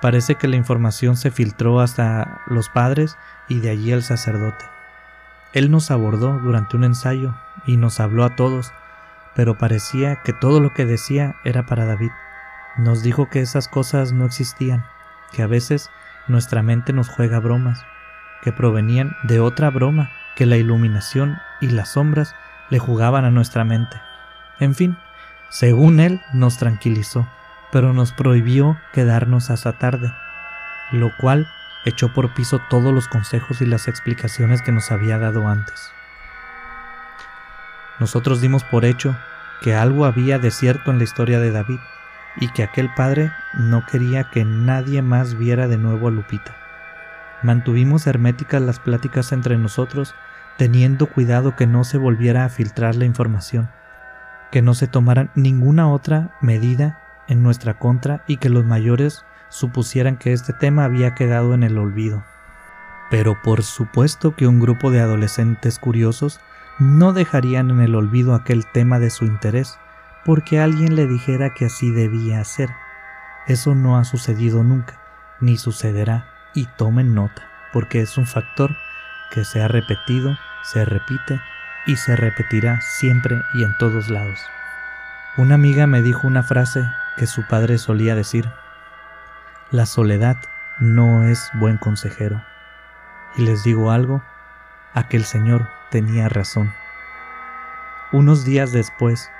Parece 0.03 0.35
que 0.35 0.47
la 0.47 0.57
información 0.57 1.17
se 1.17 1.31
filtró 1.31 1.81
hasta 1.81 2.43
los 2.47 2.69
padres 2.69 3.17
y 3.49 3.61
de 3.61 3.71
allí 3.71 3.91
al 3.91 4.03
sacerdote. 4.03 4.67
Él 5.55 5.71
nos 5.71 5.91
abordó 5.91 6.39
durante 6.41 6.77
un 6.77 6.85
ensayo 6.85 7.35
y 7.67 7.79
nos 7.79 7.99
habló 7.99 8.25
a 8.25 8.37
todos, 8.37 8.73
pero 9.35 9.57
parecía 9.57 10.17
que 10.17 10.35
todo 10.35 10.61
lo 10.61 10.75
que 10.75 10.85
decía 10.85 11.37
era 11.45 11.65
para 11.65 11.87
David. 11.87 12.11
Nos 12.77 13.03
dijo 13.03 13.31
que 13.31 13.41
esas 13.41 13.67
cosas 13.67 14.13
no 14.13 14.27
existían, 14.27 14.85
que 15.33 15.43
a 15.43 15.47
veces 15.47 15.91
nuestra 16.29 16.63
mente 16.63 16.93
nos 16.93 17.09
juega 17.09 17.39
bromas, 17.39 17.83
que 18.43 18.53
provenían 18.53 19.17
de 19.23 19.41
otra 19.41 19.71
broma, 19.71 20.11
que 20.37 20.45
la 20.45 20.59
iluminación 20.59 21.39
y 21.63 21.69
las 21.69 21.93
sombras 21.93 22.35
le 22.69 22.79
jugaban 22.79 23.25
a 23.25 23.31
nuestra 23.31 23.65
mente. 23.65 23.97
En 24.61 24.75
fin, 24.75 24.99
según 25.49 26.01
él 26.01 26.21
nos 26.33 26.59
tranquilizó, 26.59 27.29
pero 27.73 27.93
nos 27.93 28.13
prohibió 28.13 28.79
quedarnos 28.93 29.51
hasta 29.51 29.79
tarde, 29.79 30.13
lo 30.93 31.11
cual 31.17 31.49
echó 31.85 32.13
por 32.13 32.35
piso 32.35 32.61
todos 32.71 32.93
los 32.95 33.09
consejos 33.09 33.61
y 33.61 33.67
las 33.67 33.89
explicaciones 33.89 34.63
que 34.63 34.73
nos 34.73 34.91
había 34.91 35.19
dado 35.19 35.49
antes. 35.49 35.91
Nosotros 38.01 38.41
dimos 38.41 38.65
por 38.65 38.85
hecho 38.85 39.17
que 39.63 39.75
algo 39.75 40.05
había 40.05 40.39
de 40.39 40.51
cierto 40.51 40.91
en 40.91 40.99
la 40.99 41.05
historia 41.05 41.39
de 41.39 41.51
David 41.51 41.79
y 42.37 42.49
que 42.49 42.63
aquel 42.63 42.93
padre 42.95 43.33
no 43.55 43.87
quería 43.87 44.25
que 44.31 44.45
nadie 44.45 45.03
más 45.03 45.39
viera 45.39 45.69
de 45.69 45.79
nuevo 45.79 46.09
a 46.09 46.11
Lupita. 46.11 46.57
Mantuvimos 47.43 48.07
herméticas 48.07 48.63
las 48.63 48.81
pláticas 48.81 49.33
entre 49.33 49.57
nosotros, 49.59 50.15
teniendo 50.57 51.07
cuidado 51.07 51.55
que 51.57 51.67
no 51.67 51.85
se 51.85 51.99
volviera 51.99 52.45
a 52.45 52.49
filtrar 52.49 52.97
la 52.97 53.05
información, 53.05 53.71
que 54.55 54.63
no 54.63 54.75
se 54.75 54.87
tomara 54.87 55.33
ninguna 55.35 55.91
otra 55.91 56.31
medida 56.41 57.03
en 57.27 57.43
nuestra 57.43 57.77
contra 57.81 58.23
y 58.29 58.37
que 58.37 58.51
los 58.51 58.65
mayores 58.65 59.25
supusieran 59.49 60.17
que 60.17 60.33
este 60.33 60.53
tema 60.53 60.85
había 60.85 61.17
quedado 61.17 61.55
en 61.55 61.65
el 61.65 61.77
olvido. 61.77 62.23
Pero 63.11 63.37
por 63.43 63.65
supuesto 63.65 64.37
que 64.37 64.47
un 64.47 64.61
grupo 64.61 64.93
de 64.93 65.01
adolescentes 65.01 65.81
curiosos 65.81 66.39
no 66.79 67.13
dejarían 67.13 67.69
en 67.73 67.81
el 67.81 67.97
olvido 67.97 68.33
aquel 68.33 68.65
tema 68.71 69.01
de 69.01 69.11
su 69.11 69.25
interés, 69.25 69.77
porque 70.25 70.61
alguien 70.61 70.95
le 70.95 71.09
dijera 71.09 71.53
que 71.53 71.65
así 71.65 71.91
debía 71.91 72.41
hacer. 72.41 72.71
Eso 73.49 73.75
no 73.75 73.99
ha 73.99 74.05
sucedido 74.05 74.63
nunca, 74.63 75.01
ni 75.41 75.57
sucederá, 75.57 76.27
y 76.55 76.67
tomen 76.77 77.13
nota, 77.13 77.43
porque 77.73 78.03
es 78.03 78.17
un 78.19 78.27
factor 78.29 78.71
que 79.33 79.45
se 79.45 79.61
ha 79.61 79.67
repetido, 79.67 80.39
se 80.63 80.85
repite 80.85 81.41
y 81.87 81.97
se 81.97 82.17
repetirá 82.17 82.81
siempre 82.81 83.43
y 83.53 83.65
en 83.65 83.77
todos 83.79 84.11
lados. 84.11 84.41
Una 85.37 85.57
amiga 85.57 85.87
me 85.87 86.03
dijo 86.03 86.27
una 86.27 86.43
frase 86.43 86.89
que 87.17 87.27
su 87.27 87.47
padre 87.47 87.79
solía 87.79 88.15
decir, 88.15 88.49
la 89.71 89.87
soledad 89.87 90.37
no 90.79 91.25
es 91.25 91.51
buen 91.55 91.77
consejero. 91.77 92.43
Y 93.37 93.43
les 93.43 93.65
digo 93.65 93.91
algo, 93.91 94.23
aquel 94.93 95.25
señor 95.25 95.69
tenía 95.91 96.29
razón. 96.29 96.73
Unos 98.13 98.45
días 98.45 98.73
después, 98.73 99.31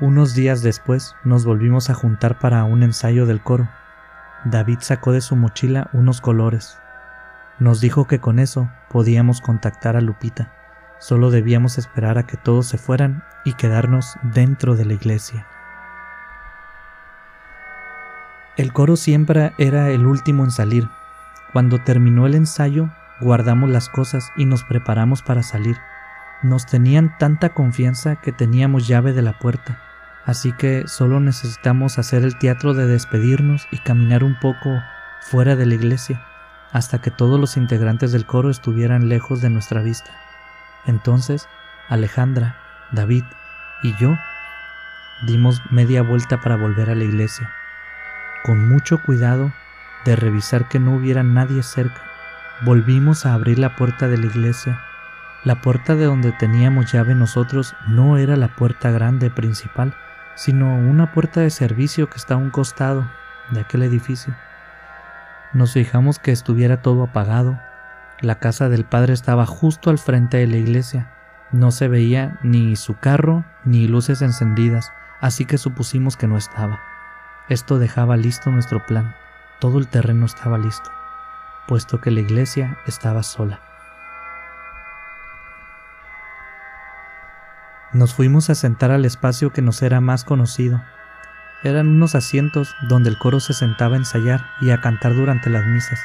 unos 0.00 0.34
días 0.34 0.62
después 0.62 1.14
nos 1.22 1.44
volvimos 1.44 1.90
a 1.90 1.94
juntar 1.94 2.38
para 2.38 2.64
un 2.64 2.82
ensayo 2.82 3.26
del 3.26 3.42
coro. 3.42 3.68
David 4.44 4.78
sacó 4.80 5.12
de 5.12 5.20
su 5.20 5.36
mochila 5.36 5.90
unos 5.92 6.20
colores. 6.20 6.81
Nos 7.58 7.80
dijo 7.80 8.06
que 8.06 8.18
con 8.18 8.38
eso 8.38 8.70
podíamos 8.88 9.40
contactar 9.40 9.96
a 9.96 10.00
Lupita. 10.00 10.52
Solo 10.98 11.30
debíamos 11.30 11.78
esperar 11.78 12.18
a 12.18 12.26
que 12.26 12.36
todos 12.36 12.66
se 12.66 12.78
fueran 12.78 13.24
y 13.44 13.54
quedarnos 13.54 14.16
dentro 14.22 14.76
de 14.76 14.84
la 14.84 14.94
iglesia. 14.94 15.46
El 18.56 18.72
coro 18.72 18.96
siempre 18.96 19.52
era 19.58 19.90
el 19.90 20.06
último 20.06 20.44
en 20.44 20.50
salir. 20.50 20.88
Cuando 21.52 21.78
terminó 21.78 22.26
el 22.26 22.34
ensayo, 22.34 22.90
guardamos 23.20 23.70
las 23.70 23.88
cosas 23.88 24.30
y 24.36 24.44
nos 24.44 24.62
preparamos 24.64 25.22
para 25.22 25.42
salir. 25.42 25.76
Nos 26.42 26.66
tenían 26.66 27.16
tanta 27.18 27.54
confianza 27.54 28.16
que 28.16 28.32
teníamos 28.32 28.86
llave 28.86 29.12
de 29.12 29.22
la 29.22 29.38
puerta, 29.38 29.80
así 30.26 30.52
que 30.52 30.84
solo 30.86 31.20
necesitamos 31.20 31.98
hacer 31.98 32.24
el 32.24 32.36
teatro 32.38 32.74
de 32.74 32.86
despedirnos 32.86 33.66
y 33.70 33.78
caminar 33.78 34.24
un 34.24 34.38
poco 34.38 34.70
fuera 35.20 35.56
de 35.56 35.66
la 35.66 35.74
iglesia, 35.74 36.22
hasta 36.72 37.00
que 37.00 37.10
todos 37.10 37.38
los 37.38 37.56
integrantes 37.56 38.12
del 38.12 38.26
coro 38.26 38.50
estuvieran 38.50 39.08
lejos 39.08 39.40
de 39.40 39.50
nuestra 39.50 39.82
vista. 39.82 40.10
Entonces, 40.86 41.48
Alejandra, 41.88 42.56
David 42.92 43.24
y 43.82 43.94
yo 43.98 44.16
dimos 45.26 45.60
media 45.70 46.02
vuelta 46.02 46.40
para 46.40 46.56
volver 46.56 46.90
a 46.90 46.94
la 46.94 47.04
iglesia 47.04 47.52
con 48.42 48.68
mucho 48.68 49.02
cuidado 49.02 49.52
de 50.04 50.16
revisar 50.16 50.68
que 50.68 50.80
no 50.80 50.96
hubiera 50.96 51.22
nadie 51.22 51.62
cerca. 51.62 52.02
Volvimos 52.62 53.24
a 53.24 53.34
abrir 53.34 53.58
la 53.58 53.76
puerta 53.76 54.08
de 54.08 54.18
la 54.18 54.26
iglesia. 54.26 54.80
La 55.44 55.60
puerta 55.60 55.94
de 55.96 56.04
donde 56.04 56.32
teníamos 56.32 56.92
llave 56.92 57.14
nosotros 57.14 57.74
no 57.88 58.18
era 58.18 58.36
la 58.36 58.48
puerta 58.48 58.90
grande 58.90 59.30
principal, 59.30 59.94
sino 60.34 60.76
una 60.76 61.12
puerta 61.12 61.40
de 61.40 61.50
servicio 61.50 62.08
que 62.08 62.16
está 62.16 62.34
a 62.34 62.38
un 62.38 62.50
costado 62.50 63.08
de 63.50 63.60
aquel 63.60 63.82
edificio. 63.82 64.34
Nos 65.54 65.74
fijamos 65.74 66.18
que 66.18 66.32
estuviera 66.32 66.80
todo 66.80 67.02
apagado. 67.02 67.60
La 68.20 68.38
casa 68.38 68.70
del 68.70 68.84
padre 68.84 69.12
estaba 69.12 69.44
justo 69.44 69.90
al 69.90 69.98
frente 69.98 70.38
de 70.38 70.46
la 70.46 70.56
iglesia. 70.56 71.12
No 71.50 71.70
se 71.70 71.88
veía 71.88 72.38
ni 72.42 72.74
su 72.76 72.98
carro 72.98 73.44
ni 73.64 73.86
luces 73.86 74.22
encendidas, 74.22 74.92
así 75.20 75.44
que 75.44 75.58
supusimos 75.58 76.16
que 76.16 76.26
no 76.26 76.38
estaba. 76.38 76.80
Esto 77.50 77.78
dejaba 77.78 78.16
listo 78.16 78.50
nuestro 78.50 78.86
plan. 78.86 79.14
Todo 79.60 79.78
el 79.78 79.88
terreno 79.88 80.24
estaba 80.24 80.56
listo, 80.56 80.90
puesto 81.68 82.00
que 82.00 82.10
la 82.10 82.20
iglesia 82.20 82.78
estaba 82.86 83.22
sola. 83.22 83.60
Nos 87.92 88.14
fuimos 88.14 88.48
a 88.48 88.54
sentar 88.54 88.90
al 88.90 89.04
espacio 89.04 89.52
que 89.52 89.60
nos 89.60 89.82
era 89.82 90.00
más 90.00 90.24
conocido. 90.24 90.82
Eran 91.62 91.88
unos 91.88 92.14
asientos 92.14 92.74
donde 92.82 93.10
el 93.10 93.18
coro 93.18 93.40
se 93.40 93.52
sentaba 93.52 93.94
a 93.94 93.98
ensayar 93.98 94.44
y 94.60 94.70
a 94.70 94.80
cantar 94.80 95.14
durante 95.14 95.50
las 95.50 95.64
misas. 95.66 96.00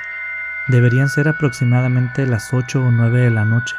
Deberían 0.67 1.09
ser 1.09 1.27
aproximadamente 1.27 2.25
las 2.25 2.53
ocho 2.53 2.83
o 2.83 2.91
nueve 2.91 3.21
de 3.21 3.31
la 3.31 3.45
noche. 3.45 3.75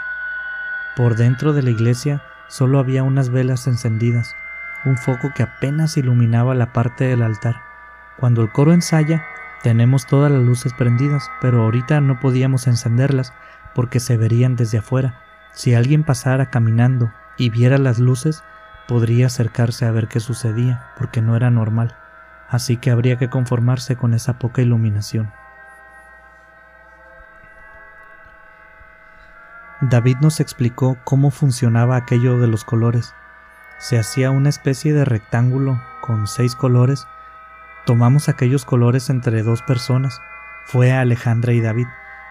Por 0.97 1.17
dentro 1.17 1.53
de 1.53 1.63
la 1.63 1.71
iglesia 1.71 2.23
solo 2.49 2.79
había 2.79 3.03
unas 3.03 3.31
velas 3.31 3.67
encendidas 3.67 4.35
un 4.85 4.97
foco 4.97 5.33
que 5.35 5.43
apenas 5.43 5.97
iluminaba 5.97 6.55
la 6.55 6.73
parte 6.73 7.05
del 7.05 7.23
altar. 7.23 7.57
Cuando 8.17 8.43
el 8.43 8.51
coro 8.51 8.73
ensaya, 8.73 9.25
tenemos 9.63 10.07
todas 10.07 10.31
las 10.31 10.43
luces 10.43 10.73
prendidas, 10.73 11.31
pero 11.41 11.63
ahorita 11.63 12.01
no 12.01 12.21
podíamos 12.21 12.67
encenderlas 12.67 13.33
porque 13.75 14.01
se 14.01 14.17
verían 14.17 14.57
desde 14.57 14.79
afuera. 14.79 15.21
Si 15.53 15.75
alguien 15.75 16.05
pasara 16.05 16.51
caminando 16.51 17.13
y 17.37 17.51
viera 17.51 17.79
las 17.79 17.99
luces, 17.99 18.43
podría 18.89 19.27
acercarse 19.27 19.85
a 19.85 19.93
ver 19.93 20.09
qué 20.09 20.19
sucedía, 20.19 20.87
porque 20.97 21.21
no 21.21 21.37
era 21.37 21.51
normal, 21.51 21.95
así 22.49 22.79
que 22.79 22.91
habría 22.91 23.19
que 23.19 23.29
conformarse 23.29 23.97
con 23.97 24.15
esa 24.15 24.39
poca 24.39 24.63
iluminación. 24.63 25.31
David 29.81 30.17
nos 30.21 30.41
explicó 30.41 30.97
cómo 31.05 31.31
funcionaba 31.31 31.95
aquello 31.95 32.41
de 32.41 32.49
los 32.49 32.65
colores. 32.65 33.15
Se 33.79 33.97
hacía 33.97 34.33
una 34.33 34.49
especie 34.49 34.93
de 34.93 35.05
rectángulo 35.05 35.81
con 36.01 36.27
seis 36.27 36.57
colores. 36.57 37.07
Tomamos 37.87 38.29
aquellos 38.29 38.65
colores 38.65 39.09
entre 39.09 39.45
dos 39.45 39.63
personas. 39.63 40.21
Fue 40.67 40.93
Alejandra 40.93 41.53
y 41.53 41.61
David. 41.61 41.87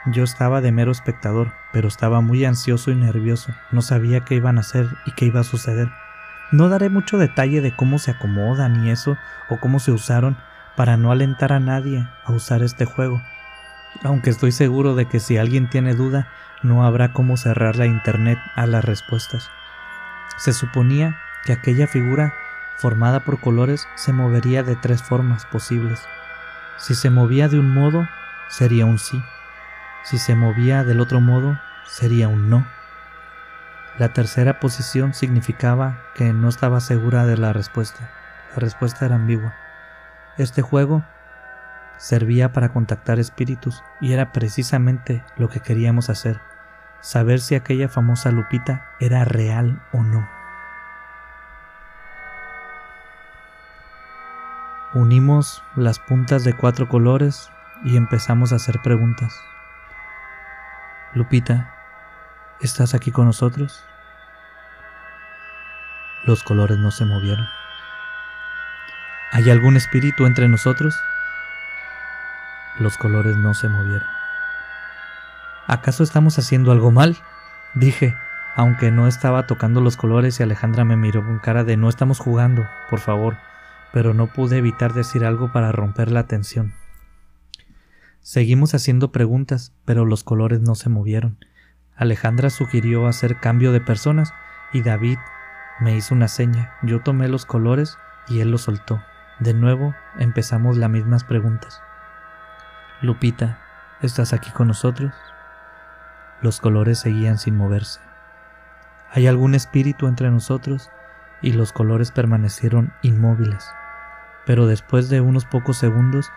Yo 0.07 0.25
estaba 0.25 0.59
de 0.59 0.73
mero 0.73 0.91
espectador, 0.91 1.53
pero 1.71 1.87
estaba 1.87 2.19
muy 2.19 2.43
ansioso 2.43 2.91
y 2.91 2.95
nervioso. 2.95 3.53
No 3.71 3.81
sabía 3.81 4.25
qué 4.25 4.35
iban 4.35 4.57
a 4.57 4.61
hacer 4.61 4.89
y 5.05 5.13
qué 5.13 5.25
iba 5.25 5.39
a 5.39 5.45
suceder. 5.45 5.89
No 6.51 6.69
daré 6.69 6.89
mucho 6.89 7.17
detalle 7.17 7.61
de 7.61 7.75
cómo 7.75 7.99
se 7.99 8.11
acomodan 8.11 8.85
y 8.85 8.91
eso, 8.91 9.17
o 9.49 9.59
cómo 9.59 9.79
se 9.79 9.91
usaron, 9.91 10.37
para 10.75 10.95
no 10.95 11.11
alentar 11.11 11.51
a 11.51 11.59
nadie 11.59 12.07
a 12.23 12.31
usar 12.31 12.61
este 12.63 12.85
juego. 12.85 13.21
Aunque 14.03 14.29
estoy 14.29 14.51
seguro 14.51 14.95
de 14.95 15.07
que 15.07 15.19
si 15.19 15.37
alguien 15.37 15.69
tiene 15.69 15.93
duda, 15.93 16.27
no 16.63 16.85
habrá 16.85 17.13
cómo 17.13 17.35
cerrar 17.35 17.75
la 17.75 17.85
Internet 17.85 18.39
a 18.55 18.65
las 18.65 18.85
respuestas. 18.85 19.49
Se 20.37 20.53
suponía 20.53 21.17
que 21.45 21.53
aquella 21.53 21.87
figura, 21.87 22.33
formada 22.77 23.21
por 23.21 23.39
colores, 23.39 23.87
se 23.95 24.13
movería 24.13 24.63
de 24.63 24.75
tres 24.75 25.01
formas 25.01 25.45
posibles. 25.45 25.99
Si 26.77 26.95
se 26.95 27.09
movía 27.09 27.49
de 27.49 27.59
un 27.59 27.73
modo, 27.73 28.07
sería 28.49 28.85
un 28.85 28.99
sí. 28.99 29.21
Si 30.03 30.17
se 30.17 30.35
movía 30.35 30.83
del 30.83 31.01
otro 31.01 31.19
modo, 31.19 31.59
sería 31.85 32.27
un 32.27 32.49
no. 32.49 32.76
La 33.97 34.09
tercera 34.13 34.59
posición 34.59 35.15
significaba 35.15 35.97
que 36.13 36.31
no 36.31 36.49
estaba 36.49 36.79
segura 36.81 37.25
de 37.25 37.35
la 37.35 37.51
respuesta. 37.51 38.11
La 38.53 38.59
respuesta 38.59 39.05
era 39.07 39.15
ambigua. 39.15 39.55
Este 40.37 40.61
juego 40.61 41.03
servía 41.97 42.53
para 42.53 42.69
contactar 42.69 43.17
espíritus 43.17 43.83
y 43.99 44.13
era 44.13 44.31
precisamente 44.31 45.23
lo 45.35 45.49
que 45.49 45.61
queríamos 45.61 46.11
hacer, 46.11 46.39
saber 47.01 47.39
si 47.39 47.55
aquella 47.55 47.89
famosa 47.89 48.29
Lupita 48.29 48.85
era 48.99 49.25
real 49.25 49.81
o 49.91 50.03
no. 50.03 50.29
Unimos 54.93 55.63
las 55.75 55.97
puntas 55.97 56.43
de 56.43 56.53
cuatro 56.53 56.87
colores 56.87 57.49
y 57.83 57.97
empezamos 57.97 58.53
a 58.53 58.57
hacer 58.57 58.79
preguntas. 58.83 59.33
Lupita, 61.15 61.76
¿estás 62.61 62.93
aquí 62.93 63.11
con 63.11 63.25
nosotros? 63.25 63.83
Los 66.25 66.43
colores 66.43 66.77
no 66.77 66.91
se 66.91 67.05
movieron. 67.05 67.45
¿Hay 69.31 69.49
algún 69.49 69.77
espíritu 69.77 70.25
entre 70.25 70.47
nosotros? 70.47 70.95
Los 72.79 72.97
colores 72.97 73.37
no 73.37 73.53
se 73.53 73.67
movieron. 73.69 74.07
¿Acaso 75.67 76.03
estamos 76.03 76.39
haciendo 76.39 76.71
algo 76.71 76.91
mal? 76.91 77.17
Dije, 77.75 78.15
aunque 78.55 78.89
no 78.89 79.07
estaba 79.07 79.45
tocando 79.45 79.81
los 79.81 79.97
colores 79.97 80.39
y 80.39 80.43
Alejandra 80.43 80.85
me 80.85 80.97
miró 80.97 81.23
con 81.25 81.39
cara 81.39 81.63
de 81.63 81.77
no 81.77 81.89
estamos 81.89 82.19
jugando, 82.19 82.65
por 82.89 82.99
favor, 82.99 83.37
pero 83.93 84.13
no 84.13 84.27
pude 84.27 84.57
evitar 84.57 84.93
decir 84.93 85.25
algo 85.25 85.51
para 85.51 85.71
romper 85.71 86.11
la 86.11 86.23
tensión. 86.23 86.73
Seguimos 88.21 88.73
haciendo 88.73 89.11
preguntas, 89.11 89.73
pero 89.85 90.05
los 90.05 90.23
colores 90.23 90.61
no 90.61 90.75
se 90.75 90.89
movieron. 90.89 91.37
Alejandra 91.97 92.49
sugirió 92.49 93.07
hacer 93.07 93.39
cambio 93.39 93.71
de 93.71 93.81
personas 93.81 94.33
y 94.71 94.83
David 94.83 95.17
me 95.79 95.95
hizo 95.95 96.13
una 96.13 96.27
seña. 96.27 96.73
Yo 96.83 97.01
tomé 97.01 97.27
los 97.27 97.45
colores 97.45 97.97
y 98.27 98.39
él 98.39 98.51
los 98.51 98.61
soltó. 98.61 99.01
De 99.39 99.53
nuevo 99.53 99.95
empezamos 100.17 100.77
las 100.77 100.89
mismas 100.89 101.23
preguntas. 101.23 101.81
Lupita, 103.01 103.59
¿estás 104.01 104.33
aquí 104.33 104.51
con 104.51 104.67
nosotros? 104.67 105.11
Los 106.41 106.59
colores 106.59 106.99
seguían 106.99 107.37
sin 107.37 107.55
moverse. 107.55 107.99
¿Hay 109.11 109.27
algún 109.27 109.55
espíritu 109.55 110.07
entre 110.07 110.29
nosotros? 110.29 110.91
Y 111.41 111.53
los 111.53 111.71
colores 111.71 112.11
permanecieron 112.11 112.93
inmóviles. 113.01 113.69
Pero 114.45 114.65
después 114.65 115.09
de 115.09 115.21
unos 115.21 115.45
pocos 115.45 115.77
segundos 115.77 116.31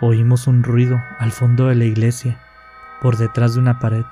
oímos 0.00 0.46
un 0.46 0.62
ruido 0.62 1.00
al 1.18 1.32
fondo 1.32 1.66
de 1.66 1.74
la 1.74 1.84
iglesia, 1.84 2.38
por 3.00 3.16
detrás 3.16 3.54
de 3.54 3.60
una 3.60 3.78
pared. 3.78 4.04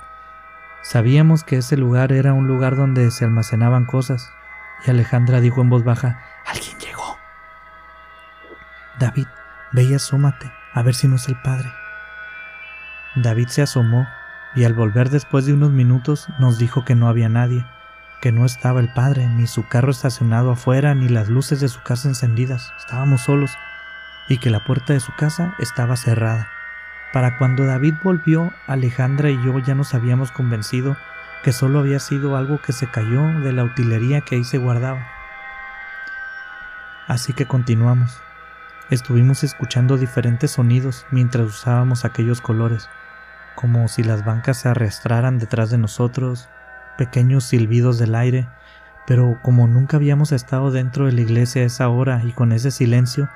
Sabíamos 0.83 1.43
que 1.43 1.57
ese 1.57 1.77
lugar 1.77 2.11
era 2.11 2.33
un 2.33 2.45
lugar 2.45 2.75
donde 2.75 3.09
se 3.09 3.23
almacenaban 3.23 3.85
cosas, 3.85 4.31
y 4.85 4.89
Alejandra 4.89 5.39
dijo 5.39 5.61
en 5.61 5.69
voz 5.69 5.83
baja, 5.83 6.21
Alguien 6.45 6.77
llegó. 6.77 7.17
David, 8.99 9.27
ve 9.71 9.83
y 9.83 9.93
asómate, 9.93 10.51
a 10.73 10.81
ver 10.83 10.93
si 10.93 11.07
no 11.07 11.15
es 11.15 11.27
el 11.29 11.41
padre. 11.41 11.71
David 13.15 13.47
se 13.47 13.61
asomó 13.61 14.05
y 14.55 14.65
al 14.65 14.73
volver 14.73 15.09
después 15.09 15.45
de 15.45 15.53
unos 15.53 15.71
minutos 15.71 16.27
nos 16.37 16.57
dijo 16.57 16.83
que 16.83 16.95
no 16.95 17.07
había 17.07 17.29
nadie, 17.29 17.65
que 18.21 18.31
no 18.31 18.45
estaba 18.45 18.79
el 18.79 18.91
padre, 18.93 19.27
ni 19.27 19.47
su 19.47 19.67
carro 19.67 19.91
estacionado 19.91 20.51
afuera, 20.51 20.93
ni 20.95 21.09
las 21.09 21.29
luces 21.29 21.59
de 21.59 21.69
su 21.69 21.81
casa 21.81 22.07
encendidas, 22.09 22.71
estábamos 22.77 23.21
solos, 23.21 23.51
y 24.27 24.37
que 24.37 24.49
la 24.49 24.63
puerta 24.63 24.93
de 24.93 24.99
su 24.99 25.13
casa 25.15 25.55
estaba 25.59 25.95
cerrada. 25.95 26.52
Para 27.13 27.37
cuando 27.37 27.65
David 27.65 27.93
volvió, 28.03 28.51
Alejandra 28.67 29.29
y 29.29 29.41
yo 29.43 29.57
ya 29.59 29.75
nos 29.75 29.93
habíamos 29.93 30.31
convencido 30.31 30.97
que 31.43 31.53
solo 31.53 31.79
había 31.79 31.99
sido 31.99 32.35
algo 32.35 32.59
que 32.61 32.73
se 32.73 32.87
cayó 32.87 33.23
de 33.39 33.53
la 33.53 33.63
utilería 33.63 34.21
que 34.21 34.35
ahí 34.35 34.43
se 34.43 34.57
guardaba. 34.57 35.07
Así 37.07 37.31
que 37.33 37.45
continuamos. 37.45 38.19
Estuvimos 38.89 39.43
escuchando 39.43 39.97
diferentes 39.97 40.51
sonidos 40.51 41.05
mientras 41.11 41.45
usábamos 41.45 42.03
aquellos 42.03 42.41
colores 42.41 42.89
como 43.55 43.87
si 43.87 44.03
las 44.03 44.25
bancas 44.25 44.57
se 44.57 44.69
arrastraran 44.69 45.39
detrás 45.39 45.69
de 45.69 45.77
nosotros, 45.77 46.49
pequeños 46.97 47.45
silbidos 47.45 47.97
del 47.97 48.15
aire, 48.15 48.47
pero 49.05 49.39
como 49.41 49.67
nunca 49.67 49.97
habíamos 49.97 50.31
estado 50.31 50.71
dentro 50.71 51.05
de 51.05 51.13
la 51.13 51.21
iglesia 51.21 51.61
a 51.61 51.65
esa 51.65 51.89
hora 51.89 52.21
y 52.23 52.31
con 52.31 52.51
ese 52.51 52.71
silencio, 52.71 53.29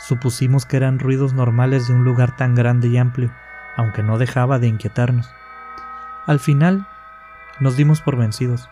supusimos 0.00 0.66
que 0.66 0.76
eran 0.76 0.98
ruidos 0.98 1.34
normales 1.34 1.86
de 1.86 1.94
un 1.94 2.04
lugar 2.04 2.36
tan 2.36 2.54
grande 2.54 2.88
y 2.88 2.98
amplio, 2.98 3.30
aunque 3.76 4.02
no 4.02 4.18
dejaba 4.18 4.58
de 4.58 4.66
inquietarnos. 4.66 5.30
Al 6.26 6.40
final, 6.40 6.86
nos 7.60 7.76
dimos 7.76 8.00
por 8.00 8.16
vencidos. 8.16 8.68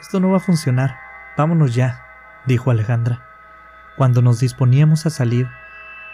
Esto 0.00 0.20
no 0.20 0.30
va 0.30 0.36
a 0.36 0.40
funcionar. 0.40 0.96
Vámonos 1.36 1.74
ya, 1.74 2.04
dijo 2.46 2.70
Alejandra. 2.70 3.20
Cuando 3.96 4.22
nos 4.22 4.38
disponíamos 4.38 5.06
a 5.06 5.10
salir, 5.10 5.48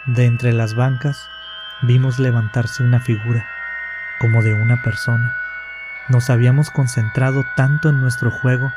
de 0.07 0.25
entre 0.25 0.53
las 0.53 0.75
bancas 0.75 1.27
vimos 1.81 2.19
levantarse 2.19 2.83
una 2.83 2.99
figura, 2.99 3.45
como 4.19 4.41
de 4.41 4.53
una 4.53 4.81
persona. 4.81 5.35
Nos 6.09 6.29
habíamos 6.29 6.69
concentrado 6.69 7.43
tanto 7.55 7.89
en 7.89 8.01
nuestro 8.01 8.31
juego 8.31 8.71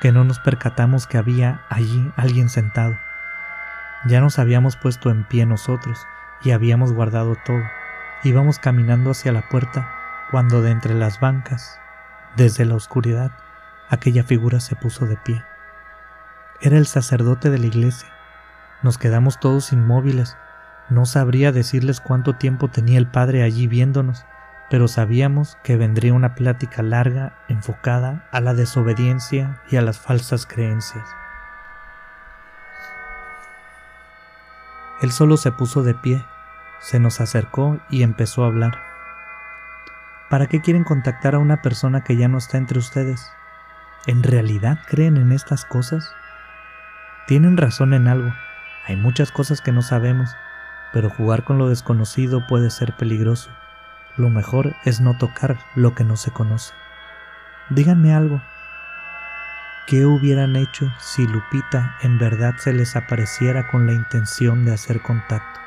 que 0.00 0.10
no 0.10 0.24
nos 0.24 0.40
percatamos 0.40 1.06
que 1.06 1.18
había 1.18 1.60
allí 1.68 2.12
alguien 2.16 2.48
sentado. 2.48 2.96
Ya 4.04 4.20
nos 4.20 4.38
habíamos 4.38 4.76
puesto 4.76 5.10
en 5.10 5.24
pie 5.24 5.46
nosotros 5.46 6.06
y 6.42 6.50
habíamos 6.50 6.92
guardado 6.92 7.36
todo. 7.44 7.62
Íbamos 8.24 8.58
caminando 8.58 9.10
hacia 9.10 9.32
la 9.32 9.48
puerta 9.48 9.88
cuando 10.30 10.62
de 10.62 10.70
entre 10.70 10.94
las 10.94 11.20
bancas, 11.20 11.80
desde 12.36 12.64
la 12.64 12.74
oscuridad, 12.74 13.32
aquella 13.88 14.24
figura 14.24 14.60
se 14.60 14.76
puso 14.76 15.06
de 15.06 15.16
pie. 15.16 15.42
Era 16.60 16.78
el 16.78 16.86
sacerdote 16.86 17.50
de 17.50 17.58
la 17.58 17.66
iglesia. 17.66 18.08
Nos 18.82 18.98
quedamos 18.98 19.38
todos 19.40 19.72
inmóviles 19.72 20.36
no 20.92 21.06
sabría 21.06 21.52
decirles 21.52 22.00
cuánto 22.00 22.34
tiempo 22.34 22.68
tenía 22.68 22.98
el 22.98 23.06
padre 23.06 23.42
allí 23.42 23.66
viéndonos, 23.66 24.26
pero 24.68 24.88
sabíamos 24.88 25.56
que 25.62 25.76
vendría 25.76 26.12
una 26.12 26.34
plática 26.34 26.82
larga 26.82 27.32
enfocada 27.48 28.28
a 28.30 28.40
la 28.40 28.52
desobediencia 28.52 29.62
y 29.70 29.76
a 29.76 29.82
las 29.82 29.98
falsas 29.98 30.44
creencias. 30.44 31.04
Él 35.02 35.12
solo 35.12 35.36
se 35.36 35.52
puso 35.52 35.82
de 35.82 35.92
pie, 35.94 36.24
se 36.80 36.98
nos 36.98 37.20
acercó 37.20 37.78
y 37.90 38.02
empezó 38.02 38.44
a 38.44 38.46
hablar. 38.46 38.82
¿Para 40.30 40.46
qué 40.46 40.62
quieren 40.62 40.84
contactar 40.84 41.34
a 41.34 41.38
una 41.38 41.60
persona 41.60 42.02
que 42.02 42.16
ya 42.16 42.28
no 42.28 42.38
está 42.38 42.56
entre 42.56 42.78
ustedes? 42.78 43.30
¿En 44.06 44.22
realidad 44.22 44.78
creen 44.88 45.18
en 45.18 45.32
estas 45.32 45.66
cosas? 45.66 46.10
Tienen 47.26 47.58
razón 47.58 47.92
en 47.92 48.08
algo. 48.08 48.32
Hay 48.86 48.96
muchas 48.96 49.30
cosas 49.30 49.60
que 49.60 49.72
no 49.72 49.82
sabemos 49.82 50.34
pero 50.92 51.10
jugar 51.10 51.42
con 51.42 51.58
lo 51.58 51.68
desconocido 51.68 52.46
puede 52.46 52.70
ser 52.70 52.92
peligroso. 52.92 53.50
Lo 54.16 54.28
mejor 54.28 54.76
es 54.84 55.00
no 55.00 55.16
tocar 55.16 55.58
lo 55.74 55.94
que 55.94 56.04
no 56.04 56.16
se 56.16 56.30
conoce. 56.30 56.74
Díganme 57.70 58.14
algo. 58.14 58.42
¿Qué 59.86 60.06
hubieran 60.06 60.54
hecho 60.54 60.92
si 61.00 61.26
Lupita 61.26 61.96
en 62.02 62.16
verdad 62.16 62.54
se 62.56 62.72
les 62.72 62.94
apareciera 62.94 63.66
con 63.68 63.86
la 63.86 63.92
intención 63.92 64.64
de 64.64 64.72
hacer 64.72 65.02
contacto? 65.02 65.60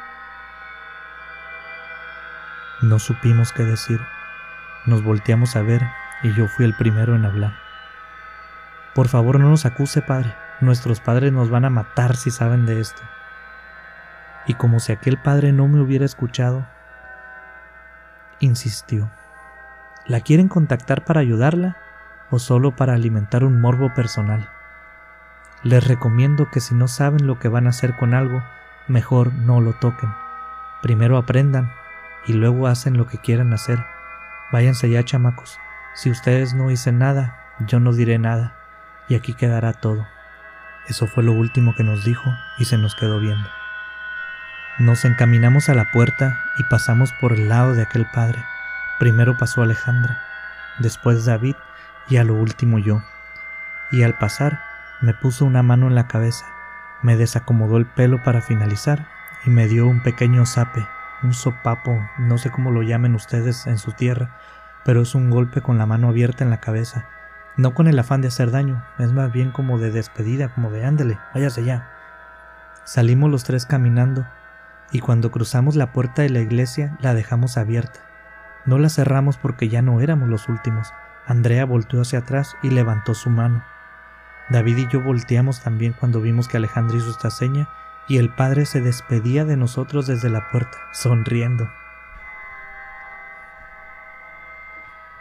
No 2.81 2.97
supimos 2.97 3.51
qué 3.51 3.63
decir. 3.63 3.99
Nos 4.85 5.03
volteamos 5.03 5.57
a 5.57 5.61
ver 5.63 5.81
y 6.23 6.33
yo 6.33 6.47
fui 6.47 6.63
el 6.63 6.73
primero 6.73 7.15
en 7.15 7.25
hablar. 7.25 7.53
Por 8.93 9.09
favor 9.09 9.37
no 9.37 9.49
nos 9.49 9.65
acuse, 9.65 10.01
padre. 10.01 10.33
Nuestros 10.61 11.01
padres 11.01 11.33
nos 11.33 11.49
van 11.49 11.65
a 11.65 11.69
matar 11.69 12.15
si 12.15 12.31
saben 12.31 12.65
de 12.65 12.79
esto. 12.79 13.01
Y 14.47 14.53
como 14.53 14.79
si 14.79 14.93
aquel 14.93 15.17
padre 15.17 15.51
no 15.51 15.67
me 15.67 15.81
hubiera 15.81 16.05
escuchado, 16.05 16.65
insistió. 18.39 19.11
¿La 20.07 20.21
quieren 20.21 20.47
contactar 20.47 21.03
para 21.03 21.19
ayudarla 21.19 21.75
o 22.29 22.39
solo 22.39 22.75
para 22.75 22.93
alimentar 22.93 23.43
un 23.43 23.61
morbo 23.61 23.93
personal? 23.93 24.49
Les 25.63 25.87
recomiendo 25.87 26.49
que 26.51 26.59
si 26.59 26.75
no 26.75 26.87
saben 26.87 27.25
lo 27.25 27.39
que 27.39 27.47
van 27.47 27.67
a 27.67 27.71
hacer 27.71 27.95
con 27.95 28.13
algo, 28.13 28.43
mejor 28.87 29.33
no 29.33 29.61
lo 29.61 29.73
toquen. 29.73 30.13
Primero 30.81 31.17
aprendan 31.17 31.71
y 32.27 32.33
luego 32.33 32.67
hacen 32.67 32.97
lo 32.97 33.07
que 33.07 33.17
quieran 33.17 33.53
hacer. 33.53 33.79
Váyanse 34.51 34.89
ya, 34.89 35.03
chamacos. 35.03 35.57
Si 35.95 36.11
ustedes 36.11 36.53
no 36.53 36.69
dicen 36.69 36.99
nada, 36.99 37.37
yo 37.59 37.79
no 37.79 37.93
diré 37.93 38.19
nada, 38.19 38.53
y 39.07 39.15
aquí 39.15 39.33
quedará 39.33 39.73
todo. 39.73 40.05
Eso 40.87 41.07
fue 41.07 41.23
lo 41.23 41.31
último 41.31 41.73
que 41.75 41.83
nos 41.83 42.03
dijo 42.03 42.31
y 42.57 42.65
se 42.65 42.77
nos 42.77 42.95
quedó 42.95 43.19
viendo. 43.19 43.49
Nos 44.77 45.05
encaminamos 45.05 45.69
a 45.69 45.73
la 45.73 45.89
puerta 45.91 46.37
y 46.57 46.63
pasamos 46.63 47.11
por 47.21 47.33
el 47.33 47.49
lado 47.49 47.73
de 47.73 47.83
aquel 47.83 48.05
padre. 48.13 48.43
Primero 48.99 49.37
pasó 49.37 49.63
Alejandra, 49.63 50.21
después 50.79 51.25
David 51.25 51.55
y 52.07 52.17
a 52.17 52.23
lo 52.23 52.35
último 52.35 52.79
yo. 52.79 53.01
Y 53.91 54.03
al 54.03 54.17
pasar 54.17 54.59
me 55.01 55.13
puso 55.13 55.45
una 55.45 55.63
mano 55.63 55.87
en 55.87 55.95
la 55.95 56.07
cabeza, 56.07 56.45
me 57.01 57.15
desacomodó 57.15 57.77
el 57.77 57.85
pelo 57.85 58.23
para 58.23 58.41
finalizar 58.41 59.07
y 59.45 59.49
me 59.49 59.67
dio 59.67 59.87
un 59.87 60.01
pequeño 60.01 60.45
zape, 60.45 60.87
un 61.23 61.33
sopapo, 61.33 61.99
no 62.17 62.37
sé 62.37 62.49
cómo 62.49 62.71
lo 62.71 62.81
llamen 62.81 63.15
ustedes 63.15 63.67
en 63.67 63.77
su 63.77 63.91
tierra, 63.91 64.37
pero 64.83 65.01
es 65.01 65.15
un 65.15 65.29
golpe 65.29 65.61
con 65.61 65.77
la 65.77 65.85
mano 65.85 66.09
abierta 66.09 66.43
en 66.43 66.49
la 66.49 66.59
cabeza, 66.59 67.05
no 67.57 67.73
con 67.73 67.87
el 67.87 67.97
afán 67.99 68.21
de 68.21 68.27
hacer 68.27 68.51
daño, 68.51 68.83
es 68.99 69.11
más 69.11 69.31
bien 69.31 69.51
como 69.51 69.79
de 69.79 69.91
despedida, 69.91 70.49
como 70.49 70.71
de 70.71 70.85
ándele, 70.85 71.19
váyase 71.33 71.63
ya. 71.63 71.89
Salimos 72.83 73.31
los 73.31 73.43
tres 73.43 73.65
caminando 73.65 74.25
y 74.91 74.99
cuando 74.99 75.31
cruzamos 75.31 75.75
la 75.75 75.91
puerta 75.91 76.21
de 76.21 76.29
la 76.29 76.39
iglesia 76.39 76.97
la 76.99 77.13
dejamos 77.13 77.57
abierta. 77.57 77.99
No 78.65 78.77
la 78.77 78.89
cerramos 78.89 79.37
porque 79.37 79.69
ya 79.69 79.81
no 79.81 80.01
éramos 80.01 80.29
los 80.29 80.49
últimos. 80.49 80.93
Andrea 81.27 81.65
volteó 81.65 82.01
hacia 82.01 82.19
atrás 82.19 82.55
y 82.61 82.69
levantó 82.69 83.13
su 83.13 83.29
mano. 83.29 83.63
David 84.49 84.77
y 84.77 84.87
yo 84.87 85.01
volteamos 85.01 85.61
también 85.61 85.93
cuando 85.93 86.21
vimos 86.21 86.47
que 86.47 86.57
Alejandra 86.57 86.97
hizo 86.97 87.09
esta 87.09 87.31
seña 87.31 87.67
y 88.07 88.17
el 88.17 88.29
padre 88.29 88.65
se 88.65 88.81
despedía 88.81 89.45
de 89.45 89.57
nosotros 89.57 90.05
desde 90.05 90.29
la 90.29 90.49
puerta, 90.49 90.77
sonriendo. 90.91 91.71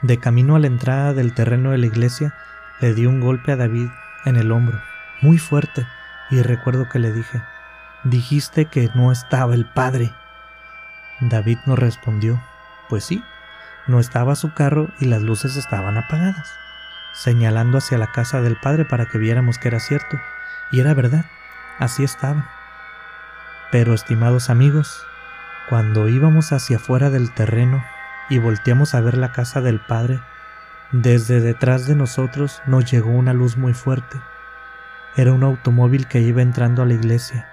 De 0.02 0.18
camino 0.18 0.56
a 0.56 0.58
la 0.58 0.66
entrada 0.66 1.14
del 1.14 1.32
terreno 1.32 1.70
de 1.70 1.78
la 1.78 1.86
iglesia, 1.86 2.34
le 2.80 2.92
di 2.92 3.06
un 3.06 3.20
golpe 3.20 3.52
a 3.52 3.56
David 3.56 3.88
en 4.26 4.36
el 4.36 4.52
hombro, 4.52 4.78
muy 5.22 5.38
fuerte, 5.38 5.86
y 6.30 6.42
recuerdo 6.42 6.88
que 6.90 6.98
le 6.98 7.12
dije, 7.12 7.42
dijiste 8.04 8.66
que 8.66 8.90
no 8.94 9.12
estaba 9.12 9.54
el 9.54 9.64
padre. 9.64 10.12
David 11.20 11.58
nos 11.64 11.78
respondió, 11.78 12.42
pues 12.90 13.04
sí, 13.04 13.22
no 13.86 14.00
estaba 14.00 14.36
su 14.36 14.54
carro 14.54 14.88
y 14.98 15.06
las 15.06 15.22
luces 15.22 15.56
estaban 15.56 15.96
apagadas, 15.96 16.52
señalando 17.12 17.78
hacia 17.78 17.98
la 17.98 18.12
casa 18.12 18.40
del 18.40 18.56
padre 18.56 18.84
para 18.84 19.06
que 19.06 19.18
viéramos 19.18 19.58
que 19.58 19.68
era 19.68 19.80
cierto, 19.80 20.18
y 20.70 20.80
era 20.80 20.94
verdad, 20.94 21.24
así 21.78 22.04
estaban. 22.04 22.46
Pero, 23.70 23.94
estimados 23.94 24.50
amigos, 24.50 25.04
cuando 25.68 26.08
íbamos 26.08 26.52
hacia 26.52 26.76
afuera 26.76 27.10
del 27.10 27.32
terreno, 27.32 27.84
y 28.28 28.38
volteamos 28.38 28.94
a 28.94 29.00
ver 29.00 29.18
la 29.18 29.32
casa 29.32 29.60
del 29.60 29.80
Padre, 29.80 30.20
desde 30.92 31.40
detrás 31.40 31.86
de 31.86 31.94
nosotros 31.94 32.62
nos 32.66 32.90
llegó 32.90 33.10
una 33.10 33.32
luz 33.32 33.56
muy 33.56 33.74
fuerte. 33.74 34.20
Era 35.16 35.32
un 35.32 35.42
automóvil 35.42 36.06
que 36.06 36.20
iba 36.20 36.42
entrando 36.42 36.82
a 36.82 36.86
la 36.86 36.94
iglesia. 36.94 37.48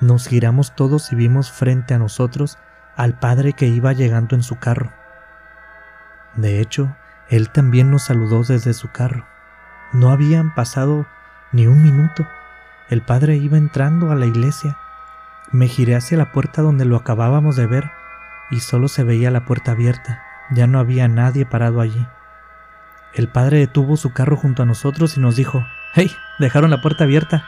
Nos 0.00 0.28
giramos 0.28 0.74
todos 0.74 1.12
y 1.12 1.16
vimos 1.16 1.50
frente 1.50 1.94
a 1.94 1.98
nosotros 1.98 2.58
al 2.96 3.18
Padre 3.18 3.52
que 3.52 3.66
iba 3.66 3.92
llegando 3.92 4.34
en 4.36 4.42
su 4.42 4.58
carro. 4.58 4.92
De 6.36 6.60
hecho, 6.60 6.94
él 7.28 7.50
también 7.50 7.90
nos 7.90 8.04
saludó 8.04 8.44
desde 8.44 8.72
su 8.74 8.90
carro. 8.90 9.26
No 9.92 10.10
habían 10.10 10.54
pasado 10.54 11.06
ni 11.52 11.66
un 11.66 11.82
minuto. 11.82 12.26
El 12.88 13.02
Padre 13.02 13.36
iba 13.36 13.58
entrando 13.58 14.10
a 14.10 14.14
la 14.14 14.26
iglesia. 14.26 14.76
Me 15.50 15.68
giré 15.68 15.96
hacia 15.96 16.18
la 16.18 16.32
puerta 16.32 16.62
donde 16.62 16.84
lo 16.84 16.96
acabábamos 16.96 17.56
de 17.56 17.66
ver 17.66 17.90
y 18.50 18.60
solo 18.60 18.88
se 18.88 19.04
veía 19.04 19.30
la 19.30 19.44
puerta 19.44 19.72
abierta, 19.72 20.22
ya 20.50 20.66
no 20.66 20.78
había 20.78 21.08
nadie 21.08 21.46
parado 21.46 21.80
allí. 21.80 22.06
El 23.14 23.28
padre 23.28 23.58
detuvo 23.58 23.96
su 23.96 24.12
carro 24.12 24.36
junto 24.36 24.62
a 24.62 24.66
nosotros 24.66 25.16
y 25.16 25.20
nos 25.20 25.36
dijo, 25.36 25.66
¡Hey! 25.94 26.14
Dejaron 26.38 26.70
la 26.70 26.82
puerta 26.82 27.04
abierta. 27.04 27.44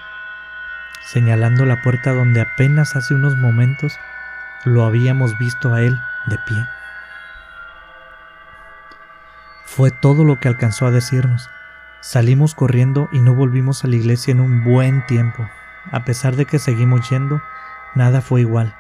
Señalando 1.05 1.67
la 1.67 1.83
puerta 1.83 2.13
donde 2.13 2.41
apenas 2.41 2.97
hace 2.97 3.15
unos 3.15 3.37
momentos 3.37 3.93
lo 4.65 4.85
habíamos 4.85 5.39
visto 5.39 5.75
a 5.75 5.83
él 5.83 5.99
de 6.27 6.39
pie. 6.47 6.67
Fue 9.71 9.91
todo 9.91 10.25
lo 10.25 10.41
que 10.41 10.49
alcanzó 10.49 10.87
a 10.87 10.91
decirnos. 10.91 11.51
Salimos 12.01 12.55
corriendo 12.55 13.09
y 13.13 13.21
no 13.21 13.35
volvimos 13.35 13.85
a 13.85 13.89
la 13.89 13.97
iglesia 13.97 14.33
en 14.33 14.41
un 14.41 14.65
buen 14.65 15.07
tiempo. 15.07 15.47
A 15.93 16.05
pesar 16.05 16.37
de 16.37 16.47
que 16.47 16.59
seguimos 16.59 17.09
yendo, 17.11 17.41
nada 17.95 18.21
fue 18.21 18.41
igual. 18.41 18.75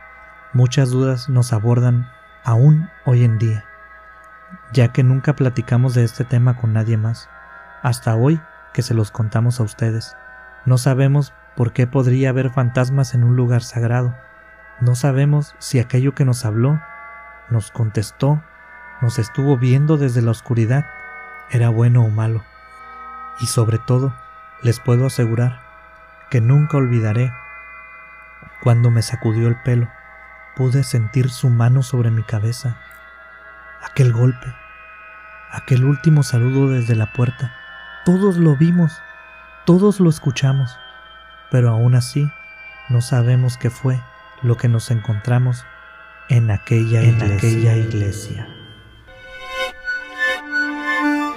Muchas 0.54 0.90
dudas 0.90 1.28
nos 1.28 1.52
abordan 1.52 2.10
aún 2.42 2.88
hoy 3.04 3.22
en 3.22 3.38
día, 3.38 3.64
ya 4.72 4.88
que 4.88 5.04
nunca 5.04 5.36
platicamos 5.36 5.94
de 5.94 6.04
este 6.04 6.24
tema 6.24 6.56
con 6.56 6.72
nadie 6.72 6.96
más, 6.96 7.28
hasta 7.82 8.16
hoy 8.16 8.40
que 8.72 8.82
se 8.82 8.94
los 8.94 9.10
contamos 9.10 9.60
a 9.60 9.64
ustedes. 9.64 10.16
No 10.64 10.78
sabemos 10.78 11.34
por 11.54 11.72
qué 11.72 11.86
podría 11.86 12.30
haber 12.30 12.50
fantasmas 12.50 13.14
en 13.14 13.22
un 13.24 13.36
lugar 13.36 13.62
sagrado, 13.62 14.16
no 14.80 14.94
sabemos 14.94 15.54
si 15.58 15.80
aquello 15.80 16.14
que 16.14 16.24
nos 16.24 16.44
habló, 16.44 16.80
nos 17.50 17.70
contestó, 17.70 18.42
nos 19.00 19.18
estuvo 19.18 19.56
viendo 19.56 19.96
desde 19.96 20.22
la 20.22 20.30
oscuridad, 20.30 20.86
era 21.50 21.68
bueno 21.68 22.02
o 22.02 22.10
malo. 22.10 22.42
Y 23.40 23.46
sobre 23.46 23.78
todo, 23.78 24.14
les 24.62 24.80
puedo 24.80 25.06
asegurar 25.06 25.60
que 26.30 26.40
nunca 26.40 26.76
olvidaré 26.76 27.32
cuando 28.62 28.90
me 28.90 29.02
sacudió 29.02 29.48
el 29.48 29.56
pelo 29.62 29.88
pude 30.58 30.82
sentir 30.82 31.30
su 31.30 31.50
mano 31.50 31.84
sobre 31.84 32.10
mi 32.10 32.24
cabeza, 32.24 32.76
aquel 33.80 34.12
golpe, 34.12 34.52
aquel 35.52 35.84
último 35.84 36.24
saludo 36.24 36.70
desde 36.70 36.96
la 36.96 37.12
puerta. 37.12 37.54
Todos 38.04 38.38
lo 38.38 38.56
vimos, 38.56 39.00
todos 39.64 40.00
lo 40.00 40.10
escuchamos, 40.10 40.76
pero 41.52 41.70
aún 41.70 41.94
así 41.94 42.28
no 42.88 43.00
sabemos 43.02 43.56
qué 43.56 43.70
fue 43.70 44.00
lo 44.42 44.56
que 44.56 44.68
nos 44.68 44.90
encontramos 44.90 45.64
en 46.28 46.50
aquella, 46.50 47.02
en 47.02 47.22
aquella 47.22 47.76
iglesia. 47.76 48.48